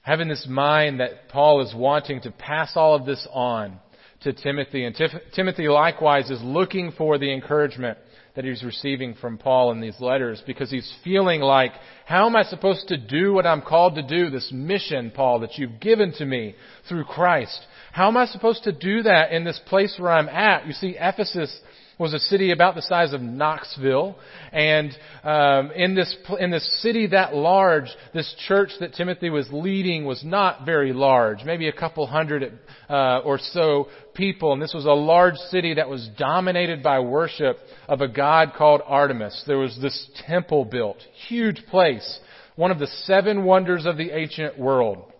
Having 0.01 0.29
this 0.29 0.45
mind 0.49 0.99
that 0.99 1.29
Paul 1.29 1.61
is 1.61 1.73
wanting 1.75 2.21
to 2.21 2.31
pass 2.31 2.73
all 2.75 2.95
of 2.95 3.05
this 3.05 3.25
on 3.31 3.79
to 4.21 4.33
Timothy. 4.33 4.85
And 4.85 4.95
Tif- 4.95 5.31
Timothy 5.33 5.67
likewise 5.67 6.29
is 6.29 6.41
looking 6.41 6.91
for 6.97 7.17
the 7.17 7.33
encouragement 7.33 7.97
that 8.35 8.45
he's 8.45 8.63
receiving 8.63 9.13
from 9.13 9.37
Paul 9.37 9.71
in 9.71 9.79
these 9.79 9.99
letters 9.99 10.41
because 10.45 10.71
he's 10.71 10.91
feeling 11.03 11.41
like, 11.41 11.71
how 12.05 12.25
am 12.25 12.35
I 12.35 12.43
supposed 12.43 12.87
to 12.87 12.97
do 12.97 13.31
what 13.31 13.45
I'm 13.45 13.61
called 13.61 13.95
to 13.95 14.01
do? 14.01 14.29
This 14.29 14.49
mission, 14.51 15.11
Paul, 15.15 15.39
that 15.41 15.57
you've 15.57 15.79
given 15.79 16.13
to 16.13 16.25
me 16.25 16.55
through 16.89 17.03
Christ. 17.03 17.59
How 17.91 18.07
am 18.07 18.17
I 18.17 18.25
supposed 18.25 18.63
to 18.63 18.71
do 18.71 19.03
that 19.03 19.31
in 19.31 19.43
this 19.43 19.59
place 19.67 19.95
where 19.99 20.11
I'm 20.11 20.29
at? 20.29 20.65
You 20.65 20.73
see, 20.73 20.95
Ephesus 20.99 21.55
was 21.99 22.13
a 22.13 22.19
city 22.19 22.51
about 22.51 22.75
the 22.75 22.81
size 22.81 23.13
of 23.13 23.21
Knoxville, 23.21 24.15
and 24.51 24.91
um, 25.23 25.71
in 25.71 25.95
this 25.95 26.15
in 26.39 26.51
this 26.51 26.81
city 26.81 27.07
that 27.07 27.35
large, 27.35 27.87
this 28.13 28.33
church 28.47 28.71
that 28.79 28.93
Timothy 28.93 29.29
was 29.29 29.47
leading 29.51 30.05
was 30.05 30.23
not 30.23 30.65
very 30.65 30.93
large, 30.93 31.43
maybe 31.43 31.67
a 31.67 31.73
couple 31.73 32.05
hundred 32.07 32.59
uh, 32.89 33.19
or 33.19 33.37
so 33.39 33.87
people, 34.13 34.53
and 34.53 34.61
this 34.61 34.73
was 34.73 34.85
a 34.85 34.91
large 34.91 35.35
city 35.35 35.75
that 35.75 35.87
was 35.87 36.09
dominated 36.17 36.81
by 36.81 36.99
worship 36.99 37.57
of 37.87 38.01
a 38.01 38.07
god 38.07 38.53
called 38.57 38.81
Artemis. 38.85 39.43
There 39.45 39.57
was 39.57 39.77
this 39.81 40.09
temple 40.27 40.65
built, 40.65 40.97
huge 41.27 41.63
place, 41.67 42.19
one 42.55 42.71
of 42.71 42.79
the 42.79 42.87
seven 42.87 43.43
wonders 43.43 43.85
of 43.85 43.97
the 43.97 44.11
ancient 44.11 44.57
world 44.59 45.11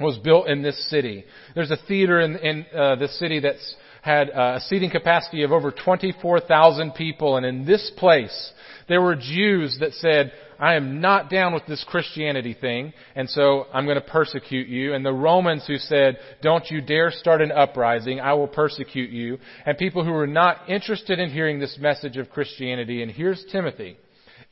was 0.00 0.18
built 0.18 0.48
in 0.48 0.62
this 0.62 0.90
city. 0.90 1.24
There's 1.54 1.70
a 1.70 1.78
theater 1.86 2.20
in, 2.20 2.36
in 2.36 2.66
uh, 2.76 2.96
this 2.96 3.16
city 3.18 3.40
that's 3.40 3.76
had 4.04 4.28
a 4.28 4.60
seating 4.66 4.90
capacity 4.90 5.44
of 5.44 5.50
over 5.50 5.70
24,000 5.70 6.92
people, 6.92 7.38
and 7.38 7.46
in 7.46 7.64
this 7.64 7.90
place, 7.96 8.52
there 8.86 9.00
were 9.00 9.16
Jews 9.16 9.78
that 9.80 9.94
said, 9.94 10.30
I 10.58 10.74
am 10.74 11.00
not 11.00 11.30
down 11.30 11.54
with 11.54 11.64
this 11.64 11.82
Christianity 11.88 12.54
thing, 12.58 12.92
and 13.16 13.30
so 13.30 13.64
I'm 13.72 13.86
going 13.86 13.98
to 13.98 14.06
persecute 14.06 14.68
you. 14.68 14.92
And 14.92 15.06
the 15.06 15.12
Romans 15.14 15.64
who 15.66 15.78
said, 15.78 16.18
don't 16.42 16.70
you 16.70 16.82
dare 16.82 17.10
start 17.10 17.40
an 17.40 17.50
uprising, 17.50 18.20
I 18.20 18.34
will 18.34 18.46
persecute 18.46 19.08
you. 19.08 19.38
And 19.64 19.78
people 19.78 20.04
who 20.04 20.12
were 20.12 20.26
not 20.26 20.68
interested 20.68 21.18
in 21.18 21.30
hearing 21.30 21.58
this 21.58 21.78
message 21.80 22.18
of 22.18 22.28
Christianity. 22.28 23.02
And 23.02 23.10
here's 23.10 23.42
Timothy 23.50 23.96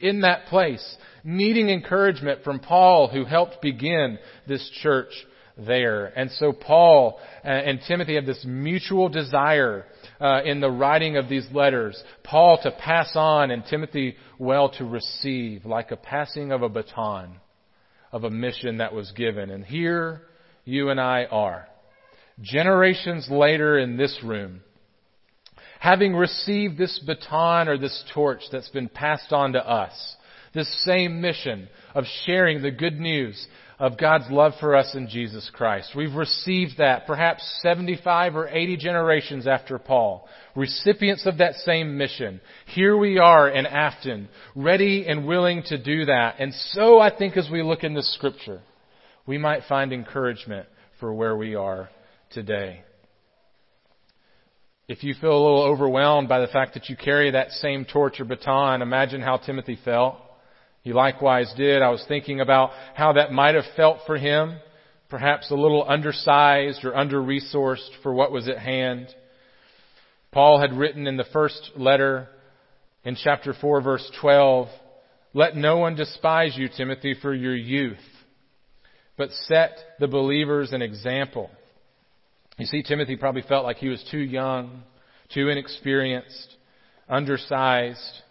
in 0.00 0.22
that 0.22 0.46
place, 0.46 0.96
needing 1.24 1.68
encouragement 1.68 2.42
from 2.42 2.58
Paul 2.58 3.08
who 3.08 3.26
helped 3.26 3.60
begin 3.60 4.18
this 4.48 4.66
church 4.82 5.12
there. 5.56 6.06
And 6.06 6.30
so 6.30 6.52
Paul 6.52 7.18
and 7.44 7.80
Timothy 7.86 8.14
have 8.14 8.26
this 8.26 8.44
mutual 8.46 9.08
desire 9.08 9.84
uh, 10.20 10.40
in 10.44 10.60
the 10.60 10.70
writing 10.70 11.16
of 11.16 11.28
these 11.28 11.46
letters. 11.52 12.02
Paul 12.22 12.58
to 12.62 12.70
pass 12.70 13.12
on 13.14 13.50
and 13.50 13.64
Timothy 13.64 14.16
well 14.38 14.70
to 14.78 14.84
receive, 14.84 15.64
like 15.64 15.90
a 15.90 15.96
passing 15.96 16.52
of 16.52 16.62
a 16.62 16.68
baton 16.68 17.36
of 18.12 18.24
a 18.24 18.30
mission 18.30 18.78
that 18.78 18.94
was 18.94 19.10
given. 19.12 19.50
And 19.50 19.64
here 19.64 20.22
you 20.64 20.90
and 20.90 21.00
I 21.00 21.24
are, 21.24 21.66
generations 22.40 23.28
later 23.30 23.78
in 23.78 23.96
this 23.96 24.18
room, 24.22 24.60
having 25.80 26.14
received 26.14 26.78
this 26.78 26.98
baton 27.04 27.68
or 27.68 27.78
this 27.78 28.04
torch 28.14 28.42
that's 28.52 28.68
been 28.68 28.88
passed 28.88 29.32
on 29.32 29.54
to 29.54 29.66
us. 29.66 30.16
This 30.54 30.84
same 30.84 31.22
mission 31.22 31.68
of 31.94 32.04
sharing 32.26 32.60
the 32.60 32.70
good 32.70 33.00
news 33.00 33.46
of 33.82 33.98
God's 33.98 34.30
love 34.30 34.52
for 34.60 34.76
us 34.76 34.94
in 34.94 35.08
Jesus 35.08 35.50
Christ. 35.52 35.90
We've 35.96 36.14
received 36.14 36.78
that 36.78 37.04
perhaps 37.04 37.42
75 37.62 38.36
or 38.36 38.46
80 38.46 38.76
generations 38.76 39.48
after 39.48 39.76
Paul, 39.76 40.28
recipients 40.54 41.26
of 41.26 41.38
that 41.38 41.56
same 41.56 41.98
mission. 41.98 42.40
Here 42.66 42.96
we 42.96 43.18
are 43.18 43.48
in 43.48 43.66
Afton, 43.66 44.28
ready 44.54 45.04
and 45.08 45.26
willing 45.26 45.64
to 45.66 45.82
do 45.82 46.04
that. 46.04 46.36
And 46.38 46.54
so 46.54 47.00
I 47.00 47.10
think 47.12 47.36
as 47.36 47.48
we 47.50 47.64
look 47.64 47.82
in 47.82 47.92
the 47.92 48.04
scripture, 48.04 48.60
we 49.26 49.36
might 49.36 49.64
find 49.68 49.92
encouragement 49.92 50.68
for 51.00 51.12
where 51.12 51.36
we 51.36 51.56
are 51.56 51.90
today. 52.30 52.84
If 54.86 55.02
you 55.02 55.14
feel 55.20 55.32
a 55.32 55.42
little 55.42 55.64
overwhelmed 55.64 56.28
by 56.28 56.38
the 56.38 56.46
fact 56.46 56.74
that 56.74 56.88
you 56.88 56.96
carry 56.96 57.32
that 57.32 57.50
same 57.50 57.84
torch 57.84 58.20
or 58.20 58.26
baton, 58.26 58.80
imagine 58.80 59.22
how 59.22 59.38
Timothy 59.38 59.76
felt. 59.84 60.18
He 60.82 60.92
likewise 60.92 61.52
did. 61.56 61.80
I 61.80 61.90
was 61.90 62.04
thinking 62.08 62.40
about 62.40 62.70
how 62.94 63.12
that 63.14 63.32
might 63.32 63.54
have 63.54 63.64
felt 63.76 63.98
for 64.06 64.16
him, 64.16 64.58
perhaps 65.08 65.50
a 65.50 65.54
little 65.54 65.88
undersized 65.88 66.84
or 66.84 66.96
under-resourced 66.96 68.02
for 68.02 68.12
what 68.12 68.32
was 68.32 68.48
at 68.48 68.58
hand. 68.58 69.08
Paul 70.32 70.60
had 70.60 70.72
written 70.72 71.06
in 71.06 71.16
the 71.16 71.26
first 71.32 71.70
letter 71.76 72.28
in 73.04 73.16
chapter 73.22 73.54
4 73.54 73.80
verse 73.82 74.10
12, 74.20 74.68
let 75.34 75.56
no 75.56 75.78
one 75.78 75.94
despise 75.94 76.56
you, 76.56 76.68
Timothy, 76.68 77.14
for 77.20 77.32
your 77.32 77.56
youth, 77.56 77.96
but 79.16 79.30
set 79.30 79.78
the 79.98 80.08
believers 80.08 80.72
an 80.72 80.82
example. 80.82 81.50
You 82.58 82.66
see, 82.66 82.82
Timothy 82.82 83.16
probably 83.16 83.42
felt 83.42 83.64
like 83.64 83.78
he 83.78 83.88
was 83.88 84.04
too 84.10 84.18
young, 84.18 84.82
too 85.32 85.48
inexperienced, 85.48 86.56
undersized, 87.08 88.22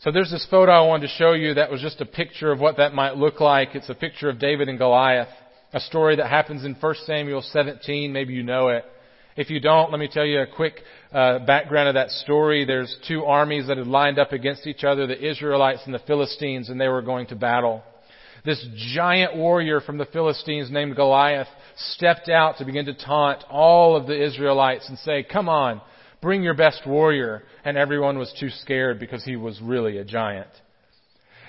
so 0.00 0.10
there's 0.10 0.30
this 0.30 0.46
photo 0.50 0.72
I 0.72 0.86
wanted 0.86 1.08
to 1.08 1.14
show 1.14 1.32
you 1.32 1.54
that 1.54 1.70
was 1.70 1.80
just 1.80 2.00
a 2.00 2.06
picture 2.06 2.52
of 2.52 2.60
what 2.60 2.76
that 2.76 2.94
might 2.94 3.16
look 3.16 3.40
like. 3.40 3.74
It's 3.74 3.88
a 3.88 3.94
picture 3.94 4.28
of 4.28 4.38
David 4.38 4.68
and 4.68 4.78
Goliath, 4.78 5.28
a 5.72 5.80
story 5.80 6.16
that 6.16 6.28
happens 6.28 6.64
in 6.64 6.74
1 6.74 6.94
Samuel 7.06 7.42
17. 7.42 8.12
Maybe 8.12 8.34
you 8.34 8.42
know 8.42 8.68
it. 8.68 8.84
If 9.36 9.50
you 9.50 9.58
don't, 9.58 9.90
let 9.90 9.98
me 9.98 10.08
tell 10.08 10.24
you 10.24 10.42
a 10.42 10.46
quick 10.46 10.74
uh, 11.12 11.40
background 11.40 11.88
of 11.88 11.94
that 11.94 12.10
story. 12.10 12.64
There's 12.64 12.94
two 13.08 13.24
armies 13.24 13.66
that 13.66 13.78
had 13.78 13.86
lined 13.88 14.18
up 14.18 14.32
against 14.32 14.66
each 14.66 14.84
other, 14.84 15.06
the 15.06 15.28
Israelites 15.28 15.80
and 15.86 15.94
the 15.94 15.98
Philistines, 16.00 16.68
and 16.68 16.80
they 16.80 16.86
were 16.86 17.02
going 17.02 17.26
to 17.28 17.34
battle. 17.34 17.82
This 18.44 18.64
giant 18.94 19.34
warrior 19.34 19.80
from 19.80 19.98
the 19.98 20.04
Philistines 20.04 20.70
named 20.70 20.94
Goliath 20.96 21.48
stepped 21.76 22.28
out 22.28 22.58
to 22.58 22.64
begin 22.64 22.84
to 22.84 22.94
taunt 22.94 23.42
all 23.50 23.96
of 23.96 24.06
the 24.06 24.22
Israelites 24.22 24.88
and 24.88 24.98
say, 24.98 25.24
come 25.24 25.48
on, 25.48 25.80
Bring 26.24 26.42
your 26.42 26.54
best 26.54 26.86
warrior. 26.86 27.42
And 27.66 27.76
everyone 27.76 28.18
was 28.18 28.34
too 28.40 28.48
scared 28.48 28.98
because 28.98 29.22
he 29.22 29.36
was 29.36 29.60
really 29.60 29.98
a 29.98 30.04
giant. 30.04 30.48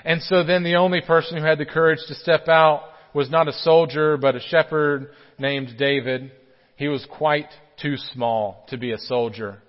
And 0.03 0.21
so 0.21 0.43
then 0.43 0.63
the 0.63 0.75
only 0.75 0.99
person 0.99 1.37
who 1.37 1.45
had 1.45 1.59
the 1.59 1.65
courage 1.65 1.99
to 2.09 2.13
step 2.15 2.49
out 2.49 2.81
was 3.13 3.31
not 3.31 3.47
a 3.47 3.53
soldier, 3.53 4.17
but 4.17 4.35
a 4.35 4.41
shepherd 4.41 5.11
named 5.39 5.75
David. 5.79 6.29
He 6.75 6.89
was 6.89 7.07
quite 7.09 7.47
too 7.81 7.95
small 8.13 8.65
to 8.67 8.77
be 8.77 8.91
a 8.91 8.97
soldier. 8.97 9.59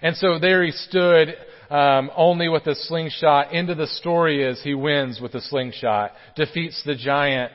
And 0.00 0.16
so 0.16 0.38
there 0.38 0.62
he 0.64 0.70
stood, 0.70 1.34
um, 1.68 2.08
only 2.16 2.48
with 2.48 2.68
a 2.68 2.76
slingshot. 2.76 3.52
Into 3.52 3.74
the 3.74 3.88
story 3.88 4.44
is 4.44 4.62
he 4.62 4.74
wins 4.74 5.20
with 5.20 5.34
a 5.34 5.40
slingshot, 5.40 6.12
defeats 6.36 6.80
the 6.86 6.94
giant. 6.94 7.50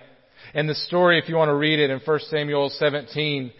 And 0.53 0.67
the 0.67 0.75
story, 0.75 1.19
if 1.19 1.29
you 1.29 1.37
want 1.37 1.49
to 1.49 1.55
read 1.55 1.79
it 1.79 1.89
in 1.89 2.01
1 2.05 2.19
Samuel 2.29 2.69
17, 2.69 3.53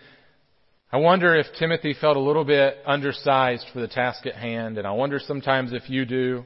I 0.90 0.98
wonder 0.98 1.36
if 1.36 1.48
Timothy 1.60 1.94
felt 2.00 2.16
a 2.16 2.22
little 2.22 2.46
bit 2.46 2.78
undersized 2.86 3.66
for 3.74 3.82
the 3.82 3.90
task 3.90 4.26
at 4.26 4.36
hand, 4.36 4.78
and 4.78 4.88
I 4.88 4.92
wonder 4.92 5.20
sometimes 5.20 5.74
if 5.74 5.90
you 5.90 6.06
do. 6.06 6.46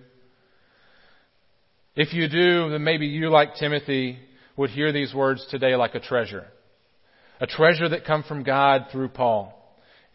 If 1.96 2.12
you 2.14 2.28
do, 2.28 2.72
then 2.72 2.84
maybe 2.84 3.06
you, 3.06 3.30
like 3.30 3.56
Timothy, 3.56 4.18
would 4.58 4.72
hear 4.72 4.92
these 4.92 5.14
words 5.14 5.46
today 5.52 5.76
like 5.76 5.94
a 5.94 6.00
treasure. 6.00 6.48
A 7.40 7.46
treasure 7.46 7.88
that 7.90 8.06
come 8.06 8.24
from 8.24 8.42
God 8.42 8.86
through 8.92 9.10
Paul. 9.10 9.54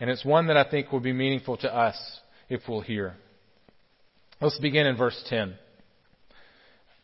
And 0.01 0.11
it's 0.11 0.25
one 0.25 0.49
that 0.49 0.57
I 0.57 0.69
think 0.69 0.91
will 0.91 1.01
be 1.01 1.13
meaningful 1.13 1.57
to 1.59 1.73
us 1.73 1.97
if 2.49 2.63
we'll 2.69 2.81
hear. 2.81 3.15
Let's 4.41 4.59
begin 4.59 4.89
in 4.89 4.97
verse 4.97 5.23
10. 5.29 5.55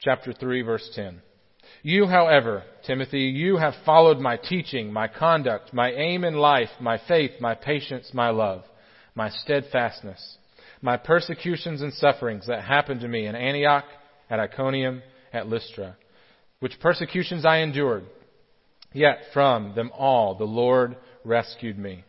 Chapter 0.01 0.33
3, 0.33 0.63
verse 0.63 0.91
10. 0.95 1.23
You, 1.83 2.07
however, 2.07 2.63
Timothy, 2.87 3.23
you 3.23 3.57
have 3.57 3.75
followed 3.85 4.19
my 4.19 4.37
teaching, 4.37 4.93
my 4.93 5.09
conduct, 5.09 5.75
my 5.75 5.91
aim 5.91 6.25
in 6.25 6.35
life, 6.35 6.69
my 6.81 7.01
faith, 7.09 7.33
my 7.41 7.55
patience, 7.55 8.11
my 8.15 8.31
love, 8.31 8.63
my 9.17 9.31
steadfastness, 9.31 10.39
my 10.81 10.97
persecutions 10.97 11.83
and 11.83 11.93
sufferings 11.93 12.47
that 12.47 12.63
happened 12.63 13.01
to 13.01 13.09
me 13.09 13.27
in 13.27 13.35
Antioch, 13.35 13.85
at 14.31 14.39
Iconium, 14.39 15.03
at 15.33 15.49
Lystra, 15.49 15.97
which 16.61 16.81
persecutions 16.81 17.45
I 17.45 17.59
endured. 17.59 18.05
Yet 18.93 19.19
from 19.33 19.75
them 19.75 19.91
all 19.93 20.37
the 20.37 20.45
Lord 20.45 20.97
rescued 21.25 21.79
me. 21.79 22.05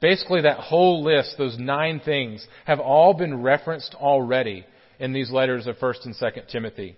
Basically, 0.00 0.42
that 0.42 0.58
whole 0.58 1.02
list, 1.02 1.36
those 1.38 1.58
nine 1.58 2.00
things, 2.04 2.46
have 2.66 2.78
all 2.78 3.14
been 3.14 3.42
referenced 3.42 3.94
already 3.94 4.66
in 4.98 5.12
these 5.12 5.30
letters 5.30 5.66
of 5.66 5.78
1st 5.78 6.04
and 6.04 6.14
2nd 6.14 6.48
Timothy. 6.48 6.96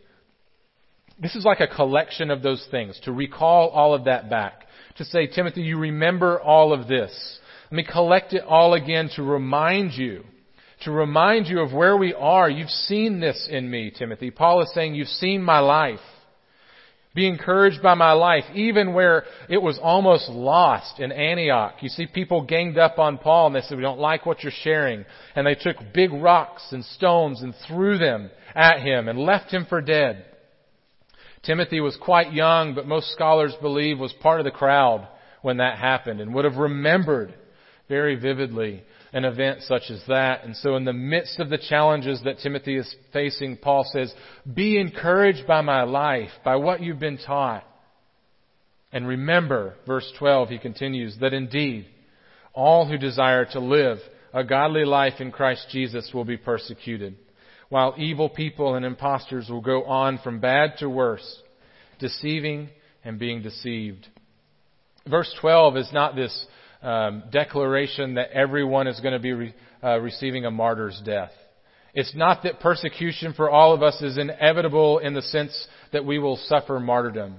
This 1.19 1.35
is 1.35 1.45
like 1.45 1.61
a 1.61 1.67
collection 1.67 2.31
of 2.31 2.43
those 2.43 2.67
things, 2.71 3.01
to 3.05 3.13
recall 3.13 3.69
all 3.69 3.95
of 3.95 4.05
that 4.05 4.29
back. 4.29 4.65
To 4.99 5.05
say, 5.05 5.27
Timothy, 5.27 5.63
you 5.63 5.79
remember 5.79 6.41
all 6.41 6.73
of 6.73 6.89
this. 6.89 7.39
Let 7.71 7.77
me 7.77 7.85
collect 7.91 8.33
it 8.33 8.45
all 8.47 8.75
again 8.75 9.11
to 9.17 9.23
remind 9.23 9.93
you, 9.93 10.25
to 10.85 10.91
remind 10.91 11.49
you 11.49 11.61
of 11.61 11.73
where 11.73 11.97
we 11.97 12.15
are. 12.15 12.49
You've 12.49 12.71
seen 12.71 13.21
this 13.21 13.49
in 13.51 13.71
me, 13.71 13.91
Timothy. 13.91 14.31
Paul 14.31 14.63
is 14.63 14.73
saying, 14.75 14.95
you've 14.95 15.09
seen 15.09 15.43
my 15.43 15.59
life. 15.59 16.01
Be 17.15 17.29
encouraged 17.29 17.83
by 17.83 17.95
my 17.95 18.13
life, 18.13 18.45
even 18.55 18.93
where 18.93 19.25
it 19.49 19.61
was 19.61 19.79
almost 19.83 20.29
lost 20.29 21.01
in 21.01 21.13
Antioch. 21.13 21.77
You 21.81 21.89
see 21.89 22.07
people 22.07 22.45
ganged 22.45 22.77
up 22.77 22.99
on 22.99 23.17
Paul 23.17 23.47
and 23.47 23.57
they 23.57 23.63
said, 23.63 23.79
we 23.79 23.83
don't 23.83 23.99
like 23.99 24.27
what 24.27 24.43
you're 24.43 24.53
sharing. 24.63 25.07
And 25.35 25.47
they 25.47 25.55
took 25.55 25.77
big 25.95 26.13
rocks 26.13 26.69
and 26.73 26.85
stones 26.85 27.41
and 27.41 27.55
threw 27.67 27.97
them 27.97 28.31
at 28.55 28.81
him 28.81 29.09
and 29.09 29.19
left 29.19 29.51
him 29.51 29.65
for 29.67 29.81
dead. 29.81 30.27
Timothy 31.47 31.81
was 31.81 31.97
quite 31.97 32.33
young, 32.33 32.75
but 32.75 32.87
most 32.87 33.13
scholars 33.13 33.55
believe 33.61 33.99
was 33.99 34.13
part 34.15 34.41
of 34.41 34.45
the 34.45 34.51
crowd 34.51 35.07
when 35.43 35.59
that 35.59 35.79
happened 35.79 36.21
and 36.21 36.35
would 36.35 36.45
have 36.45 36.57
remembered 36.57 37.33
very 37.89 38.17
vividly 38.17 38.83
an 39.13 39.25
event 39.25 39.63
such 39.63 39.85
as 39.91 40.03
that. 40.09 40.45
And 40.45 40.57
so 40.57 40.77
in 40.77 40.85
the 40.85 40.93
midst 40.93 41.39
of 41.39 41.49
the 41.49 41.59
challenges 41.59 42.21
that 42.25 42.41
Timothy 42.41 42.77
is 42.77 42.97
facing, 43.13 43.57
Paul 43.57 43.89
says, 43.93 44.13
be 44.53 44.79
encouraged 44.79 45.47
by 45.47 45.61
my 45.61 45.85
life, 45.85 46.31
by 46.45 46.57
what 46.57 46.83
you've 46.83 46.99
been 46.99 47.19
taught. 47.19 47.65
And 48.93 49.07
remember, 49.07 49.75
verse 49.87 50.11
12, 50.19 50.49
he 50.49 50.59
continues, 50.59 51.17
that 51.21 51.33
indeed, 51.33 51.87
all 52.53 52.89
who 52.89 52.99
desire 52.99 53.45
to 53.53 53.61
live 53.61 53.99
a 54.33 54.45
godly 54.45 54.85
life 54.85 55.21
in 55.21 55.31
Christ 55.31 55.69
Jesus 55.71 56.11
will 56.13 56.25
be 56.25 56.37
persecuted, 56.37 57.17
while 57.69 57.95
evil 57.99 58.29
people 58.29 58.75
and 58.75 58.85
impostors 58.85 59.49
will 59.49 59.61
go 59.61 59.85
on 59.85 60.19
from 60.19 60.41
bad 60.41 60.75
to 60.79 60.89
worse, 60.89 61.43
deceiving 61.99 62.69
and 63.05 63.19
being 63.19 63.43
deceived. 63.43 64.07
Verse 65.09 65.33
12 65.41 65.77
is 65.77 65.91
not 65.93 66.17
this 66.17 66.47
um, 66.83 67.25
declaration 67.33 68.15
that 68.15 68.31
everyone 68.31 68.87
is 68.87 69.01
going 69.01 69.15
to 69.15 69.21
be 69.21 69.33
re, 69.33 69.55
uh, 69.83 69.99
receiving 69.99 70.45
a 70.45 70.51
martyr's 70.51 71.01
death. 71.05 71.31
It's 71.95 72.15
not 72.15 72.43
that 72.43 72.61
persecution 72.61 73.33
for 73.33 73.51
all 73.51 73.73
of 73.73 73.83
us 73.83 74.01
is 74.03 74.19
inevitable 74.19 74.99
in 74.99 75.15
the 75.15 75.23
sense 75.23 75.67
that 75.93 76.05
we 76.05 76.19
will 76.19 76.37
suffer 76.37 76.79
martyrdom. 76.79 77.37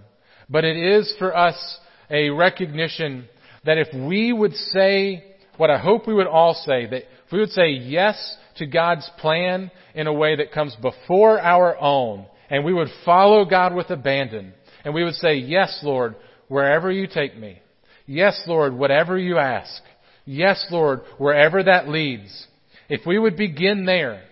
But 0.49 0.65
it 0.65 0.77
is 0.77 1.13
for 1.19 1.35
us 1.35 1.77
a 2.09 2.29
recognition 2.29 3.27
that 3.65 3.77
if 3.77 3.87
we 3.93 4.33
would 4.33 4.53
say 4.53 5.23
what 5.57 5.69
I 5.69 5.77
hope 5.77 6.07
we 6.07 6.13
would 6.13 6.27
all 6.27 6.53
say, 6.53 6.87
that 6.87 7.03
if 7.03 7.31
we 7.31 7.39
would 7.39 7.51
say 7.51 7.69
yes 7.69 8.37
to 8.57 8.65
God's 8.65 9.09
plan 9.19 9.71
in 9.95 10.07
a 10.07 10.13
way 10.13 10.35
that 10.35 10.51
comes 10.51 10.75
before 10.81 11.39
our 11.39 11.77
own, 11.77 12.25
and 12.49 12.63
we 12.63 12.73
would 12.73 12.89
follow 13.05 13.45
God 13.45 13.73
with 13.73 13.89
abandon, 13.89 14.53
and 14.83 14.93
we 14.93 15.03
would 15.03 15.15
say, 15.15 15.35
yes, 15.35 15.79
Lord, 15.83 16.15
wherever 16.47 16.91
you 16.91 17.07
take 17.07 17.37
me. 17.37 17.61
Yes, 18.05 18.41
Lord, 18.47 18.73
whatever 18.73 19.17
you 19.17 19.37
ask. 19.37 19.81
Yes, 20.25 20.65
Lord, 20.71 21.01
wherever 21.17 21.63
that 21.63 21.89
leads. 21.89 22.47
If 22.89 23.05
we 23.05 23.19
would 23.19 23.35
begin 23.35 23.85
there, 23.85 24.23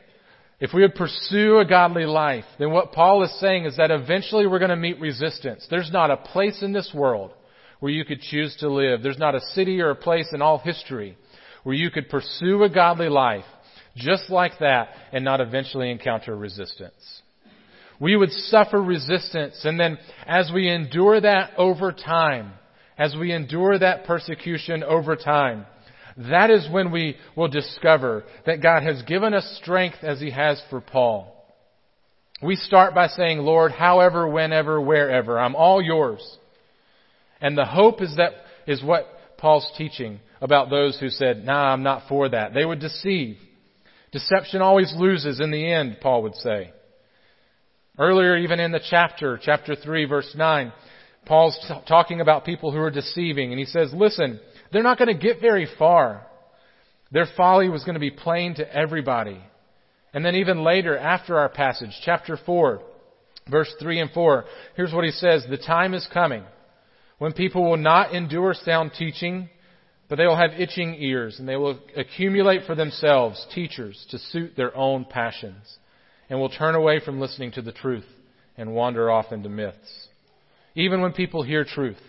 if 0.59 0.73
we 0.73 0.81
would 0.81 0.95
pursue 0.95 1.59
a 1.59 1.65
godly 1.65 2.05
life, 2.05 2.45
then 2.57 2.71
what 2.71 2.93
Paul 2.93 3.23
is 3.23 3.39
saying 3.39 3.65
is 3.65 3.77
that 3.77 3.91
eventually 3.91 4.47
we're 4.47 4.59
going 4.59 4.69
to 4.69 4.77
meet 4.77 4.99
resistance. 4.99 5.67
There's 5.69 5.91
not 5.91 6.11
a 6.11 6.17
place 6.17 6.61
in 6.61 6.71
this 6.71 6.91
world 6.93 7.31
where 7.81 7.91
you 7.91 8.05
could 8.05 8.21
choose 8.21 8.55
to 8.57 8.69
live. 8.69 9.03
There's 9.03 9.19
not 9.19 9.35
a 9.35 9.41
city 9.53 9.81
or 9.81 9.89
a 9.89 9.95
place 9.95 10.29
in 10.33 10.41
all 10.41 10.57
history 10.57 11.17
where 11.63 11.75
you 11.75 11.91
could 11.91 12.09
pursue 12.09 12.63
a 12.63 12.69
godly 12.69 13.09
life 13.09 13.43
just 13.95 14.29
like 14.29 14.59
that 14.59 14.89
and 15.11 15.23
not 15.23 15.41
eventually 15.41 15.91
encounter 15.91 16.35
resistance. 16.35 17.21
We 17.99 18.15
would 18.15 18.31
suffer 18.31 18.81
resistance 18.81 19.61
and 19.63 19.79
then 19.79 19.97
as 20.25 20.51
we 20.53 20.69
endure 20.69 21.21
that 21.21 21.51
over 21.57 21.91
time, 21.91 22.53
as 22.97 23.15
we 23.17 23.31
endure 23.31 23.77
that 23.79 24.05
persecution 24.05 24.83
over 24.83 25.15
time, 25.15 25.65
that 26.17 26.49
is 26.49 26.67
when 26.71 26.91
we 26.91 27.17
will 27.35 27.49
discover 27.49 28.23
that 28.45 28.61
God 28.61 28.83
has 28.83 29.01
given 29.03 29.33
us 29.33 29.59
strength 29.61 29.97
as 30.01 30.19
He 30.19 30.31
has 30.31 30.61
for 30.69 30.79
Paul. 30.79 31.31
We 32.41 32.55
start 32.55 32.93
by 32.93 33.07
saying, 33.07 33.39
Lord, 33.39 33.71
however, 33.71 34.27
whenever, 34.27 34.79
wherever, 34.79 35.39
I'm 35.39 35.55
all 35.55 35.81
yours. 35.81 36.21
And 37.41 37.57
the 37.57 37.65
hope 37.65 38.01
is 38.01 38.15
that, 38.17 38.31
is 38.65 38.83
what 38.83 39.07
Paul's 39.37 39.69
teaching 39.77 40.19
about 40.41 40.69
those 40.69 40.97
who 40.99 41.09
said, 41.09 41.45
nah, 41.45 41.73
I'm 41.73 41.83
not 41.83 42.07
for 42.07 42.29
that. 42.29 42.53
They 42.53 42.65
would 42.65 42.79
deceive. 42.79 43.37
Deception 44.15 44.61
always 44.61 44.93
loses 44.95 45.41
in 45.41 45.51
the 45.51 45.69
end, 45.69 45.97
Paul 45.99 46.23
would 46.23 46.35
say. 46.35 46.71
Earlier, 47.99 48.37
even 48.37 48.61
in 48.61 48.71
the 48.71 48.79
chapter, 48.89 49.37
chapter 49.43 49.75
3, 49.75 50.05
verse 50.05 50.33
9, 50.33 50.71
Paul's 51.25 51.59
t- 51.67 51.73
talking 51.85 52.21
about 52.21 52.45
people 52.45 52.71
who 52.71 52.77
are 52.77 52.89
deceiving, 52.89 53.51
and 53.51 53.59
he 53.59 53.65
says, 53.65 53.91
listen, 53.93 54.39
they're 54.71 54.83
not 54.83 54.97
going 54.97 55.13
to 55.13 55.21
get 55.21 55.41
very 55.41 55.67
far. 55.77 56.25
Their 57.11 57.27
folly 57.35 57.67
was 57.67 57.83
going 57.83 57.95
to 57.95 57.99
be 57.99 58.09
plain 58.09 58.55
to 58.55 58.73
everybody. 58.73 59.41
And 60.13 60.23
then 60.23 60.35
even 60.35 60.63
later, 60.63 60.97
after 60.97 61.37
our 61.37 61.49
passage, 61.49 61.91
chapter 62.05 62.37
4, 62.45 62.81
verse 63.51 63.75
3 63.81 63.99
and 63.99 64.11
4, 64.11 64.45
here's 64.77 64.93
what 64.93 65.03
he 65.03 65.11
says, 65.11 65.45
the 65.49 65.57
time 65.57 65.93
is 65.93 66.07
coming 66.13 66.45
when 67.17 67.33
people 67.33 67.69
will 67.69 67.75
not 67.75 68.15
endure 68.15 68.53
sound 68.53 68.93
teaching, 68.97 69.49
but 70.07 70.17
they 70.17 70.25
will 70.25 70.37
have 70.37 70.59
itching 70.59 70.95
ears, 70.99 71.39
and 71.39 71.47
they 71.47 71.55
will 71.55 71.79
accumulate 71.95 72.65
for 72.65 72.75
themselves 72.75 73.45
teachers 73.53 74.05
to 74.11 74.19
suit 74.19 74.55
their 74.55 74.75
own 74.75 75.05
passions, 75.05 75.77
and 76.29 76.39
will 76.39 76.49
turn 76.49 76.75
away 76.75 76.99
from 77.03 77.19
listening 77.19 77.51
to 77.51 77.61
the 77.61 77.71
truth 77.71 78.05
and 78.57 78.73
wander 78.73 79.09
off 79.11 79.31
into 79.31 79.49
myths. 79.49 80.07
Even 80.75 81.01
when 81.01 81.13
people 81.13 81.43
hear 81.43 81.63
truth, 81.63 82.01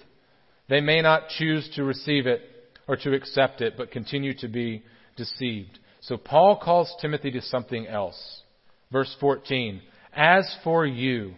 they 0.68 0.80
may 0.80 1.00
not 1.00 1.28
choose 1.28 1.68
to 1.74 1.84
receive 1.84 2.26
it 2.26 2.40
or 2.88 2.96
to 2.96 3.14
accept 3.14 3.60
it, 3.60 3.74
but 3.76 3.90
continue 3.90 4.34
to 4.38 4.48
be 4.48 4.82
deceived. 5.16 5.78
So 6.00 6.16
Paul 6.16 6.60
calls 6.62 6.94
Timothy 7.00 7.30
to 7.32 7.42
something 7.42 7.86
else. 7.86 8.42
Verse 8.92 9.14
14, 9.20 9.80
As 10.14 10.48
for 10.62 10.86
you, 10.86 11.34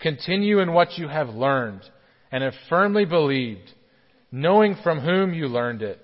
continue 0.00 0.60
in 0.60 0.72
what 0.72 0.98
you 0.98 1.08
have 1.08 1.28
learned 1.30 1.82
and 2.30 2.42
have 2.44 2.54
firmly 2.68 3.04
believed, 3.04 3.72
knowing 4.30 4.76
from 4.82 5.00
whom 5.00 5.32
you 5.32 5.46
learned 5.46 5.82
it, 5.82 6.00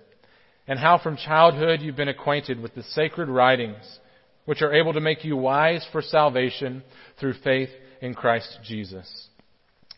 and 0.66 0.78
how 0.78 0.98
from 0.98 1.16
childhood 1.16 1.80
you've 1.80 1.96
been 1.96 2.08
acquainted 2.08 2.60
with 2.60 2.74
the 2.74 2.82
sacred 2.82 3.28
writings, 3.28 3.98
which 4.44 4.62
are 4.62 4.72
able 4.72 4.92
to 4.92 5.00
make 5.00 5.24
you 5.24 5.36
wise 5.36 5.86
for 5.92 6.02
salvation 6.02 6.82
through 7.18 7.34
faith 7.44 7.70
in 8.00 8.14
Christ 8.14 8.58
Jesus. 8.64 9.28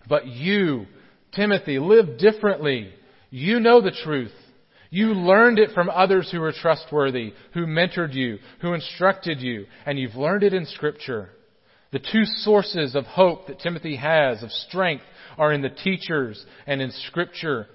But 0.09 0.27
you, 0.27 0.87
Timothy, 1.35 1.79
live 1.79 2.19
differently. 2.19 2.93
You 3.31 3.61
know 3.61 3.81
the 3.81 3.97
truth. 4.05 4.33
You 4.91 5.09
learned 5.09 5.59
it 5.59 5.71
from 5.73 5.91
others 5.91 6.31
who 6.31 6.41
were 6.41 6.53
trustworthy, 6.53 7.33
who 7.53 7.67
mentored 7.67 8.15
you, 8.15 8.39
who 8.61 8.75
instructed 8.75 9.41
you, 9.41 9.67
and 9.87 9.99
you've 9.99 10.15
learned 10.15 10.45
it 10.45 10.55
in 10.55 10.67
Scripture. 10.67 11.31
The 11.91 11.99
two 11.99 12.25
sources 12.25 12.95
of 12.95 13.05
hope 13.05 13.47
that 13.47 13.61
Timothy 13.61 13.97
has, 13.97 14.43
of 14.43 14.51
strength, 14.51 15.05
are 15.37 15.53
in 15.53 15.63
the 15.63 15.71
teachers 15.71 16.45
and 16.67 16.81
in 16.81 16.91
Scripture. 17.09 17.67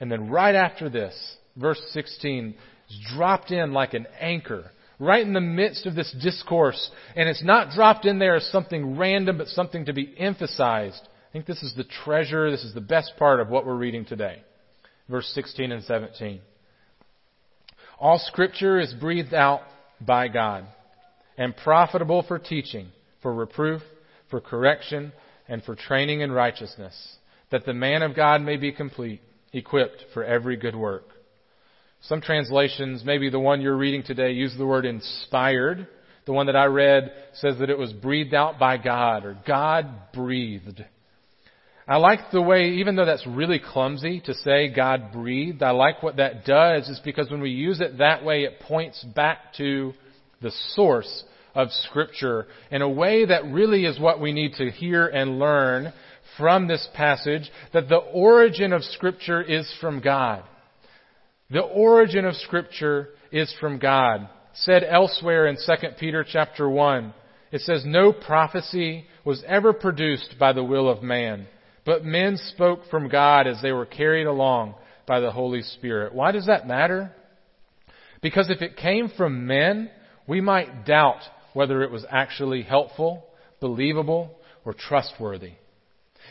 And 0.00 0.10
then 0.10 0.30
right 0.30 0.54
after 0.54 0.88
this, 0.88 1.36
verse 1.56 1.80
16 1.92 2.54
is 2.88 3.00
dropped 3.14 3.50
in 3.50 3.72
like 3.72 3.94
an 3.94 4.06
anchor, 4.20 4.70
right 4.98 5.26
in 5.26 5.32
the 5.32 5.40
midst 5.40 5.86
of 5.86 5.94
this 5.94 6.14
discourse. 6.22 6.90
And 7.16 7.28
it's 7.28 7.42
not 7.42 7.70
dropped 7.70 8.04
in 8.04 8.18
there 8.18 8.36
as 8.36 8.46
something 8.50 8.96
random, 8.96 9.38
but 9.38 9.48
something 9.48 9.84
to 9.86 9.92
be 9.92 10.14
emphasized. 10.18 11.00
I 11.02 11.32
think 11.32 11.46
this 11.46 11.62
is 11.62 11.74
the 11.76 11.84
treasure, 11.84 12.50
this 12.50 12.64
is 12.64 12.74
the 12.74 12.80
best 12.80 13.12
part 13.18 13.40
of 13.40 13.48
what 13.48 13.66
we're 13.66 13.76
reading 13.76 14.04
today. 14.04 14.42
Verse 15.08 15.30
16 15.34 15.72
and 15.72 15.82
17. 15.82 16.40
All 17.98 18.18
scripture 18.18 18.78
is 18.78 18.94
breathed 18.94 19.34
out 19.34 19.62
by 20.00 20.28
God 20.28 20.64
and 21.36 21.56
profitable 21.56 22.22
for 22.22 22.38
teaching, 22.38 22.88
for 23.22 23.34
reproof, 23.34 23.82
for 24.30 24.40
correction, 24.40 25.12
and 25.48 25.62
for 25.62 25.74
training 25.74 26.20
in 26.20 26.30
righteousness, 26.30 27.16
that 27.50 27.64
the 27.64 27.74
man 27.74 28.02
of 28.02 28.14
God 28.14 28.42
may 28.42 28.56
be 28.56 28.70
complete, 28.70 29.20
equipped 29.52 30.04
for 30.14 30.24
every 30.24 30.56
good 30.56 30.76
work. 30.76 31.04
Some 32.02 32.20
translations, 32.20 33.02
maybe 33.04 33.28
the 33.30 33.40
one 33.40 33.60
you're 33.60 33.76
reading 33.76 34.02
today, 34.02 34.32
use 34.32 34.54
the 34.56 34.66
word 34.66 34.84
inspired. 34.84 35.88
The 36.26 36.32
one 36.32 36.46
that 36.46 36.56
I 36.56 36.66
read 36.66 37.12
says 37.34 37.58
that 37.58 37.70
it 37.70 37.78
was 37.78 37.92
breathed 37.92 38.34
out 38.34 38.58
by 38.58 38.76
God, 38.76 39.24
or 39.24 39.36
God 39.46 40.12
breathed. 40.12 40.84
I 41.88 41.96
like 41.96 42.30
the 42.30 42.42
way, 42.42 42.72
even 42.72 42.96
though 42.96 43.06
that's 43.06 43.26
really 43.26 43.58
clumsy 43.58 44.20
to 44.26 44.34
say 44.34 44.68
God 44.68 45.10
breathed, 45.10 45.62
I 45.62 45.70
like 45.70 46.02
what 46.02 46.16
that 46.16 46.44
does 46.44 46.86
is 46.86 47.00
because 47.02 47.30
when 47.30 47.40
we 47.40 47.50
use 47.50 47.80
it 47.80 47.98
that 47.98 48.24
way, 48.24 48.42
it 48.42 48.60
points 48.60 49.02
back 49.02 49.54
to 49.56 49.94
the 50.42 50.52
source 50.74 51.24
of 51.54 51.72
Scripture 51.72 52.46
in 52.70 52.82
a 52.82 52.88
way 52.88 53.24
that 53.24 53.46
really 53.46 53.86
is 53.86 53.98
what 53.98 54.20
we 54.20 54.32
need 54.32 54.52
to 54.58 54.70
hear 54.70 55.06
and 55.06 55.38
learn 55.38 55.94
from 56.36 56.68
this 56.68 56.86
passage, 56.94 57.50
that 57.72 57.88
the 57.88 57.96
origin 57.96 58.72
of 58.72 58.84
Scripture 58.84 59.42
is 59.42 59.72
from 59.80 60.00
God. 60.00 60.44
The 61.50 61.62
origin 61.62 62.24
of 62.24 62.36
Scripture 62.36 63.10
is 63.32 63.54
from 63.60 63.78
God. 63.78 64.28
Said 64.54 64.84
elsewhere 64.84 65.46
in 65.46 65.56
2 65.56 65.72
Peter 65.98 66.24
chapter 66.28 66.68
1, 66.68 67.14
it 67.52 67.60
says, 67.62 67.84
No 67.86 68.12
prophecy 68.12 69.06
was 69.24 69.42
ever 69.46 69.72
produced 69.72 70.34
by 70.38 70.52
the 70.52 70.64
will 70.64 70.88
of 70.88 71.02
man, 71.02 71.46
but 71.84 72.04
men 72.04 72.36
spoke 72.36 72.80
from 72.90 73.08
God 73.08 73.46
as 73.46 73.62
they 73.62 73.72
were 73.72 73.86
carried 73.86 74.26
along 74.26 74.74
by 75.06 75.20
the 75.20 75.30
Holy 75.30 75.62
Spirit. 75.62 76.14
Why 76.14 76.32
does 76.32 76.46
that 76.46 76.66
matter? 76.66 77.12
Because 78.20 78.50
if 78.50 78.60
it 78.62 78.76
came 78.76 79.08
from 79.16 79.46
men, 79.46 79.90
we 80.26 80.40
might 80.40 80.84
doubt 80.84 81.22
whether 81.54 81.82
it 81.82 81.90
was 81.90 82.04
actually 82.10 82.62
helpful, 82.62 83.24
believable, 83.60 84.36
or 84.64 84.74
trustworthy. 84.74 85.52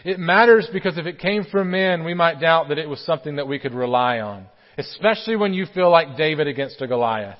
It 0.04 0.20
matters 0.20 0.68
because 0.72 0.98
if 0.98 1.06
it 1.06 1.20
came 1.20 1.44
from 1.44 1.72
men, 1.72 2.04
we 2.04 2.14
might 2.14 2.40
doubt 2.40 2.70
that 2.70 2.78
it 2.78 2.90
was 2.90 3.00
something 3.02 3.38
that 3.38 3.48
we 3.48 3.60
could 3.60 3.74
rely 3.74 4.20
on, 4.20 4.46
especially 4.78 5.36
when 5.36 5.54
you 5.54 5.66
feel 5.74 5.90
like 5.90 6.18
David 6.18 6.48
against 6.48 6.82
a 6.82 6.88
Goliath. 6.88 7.38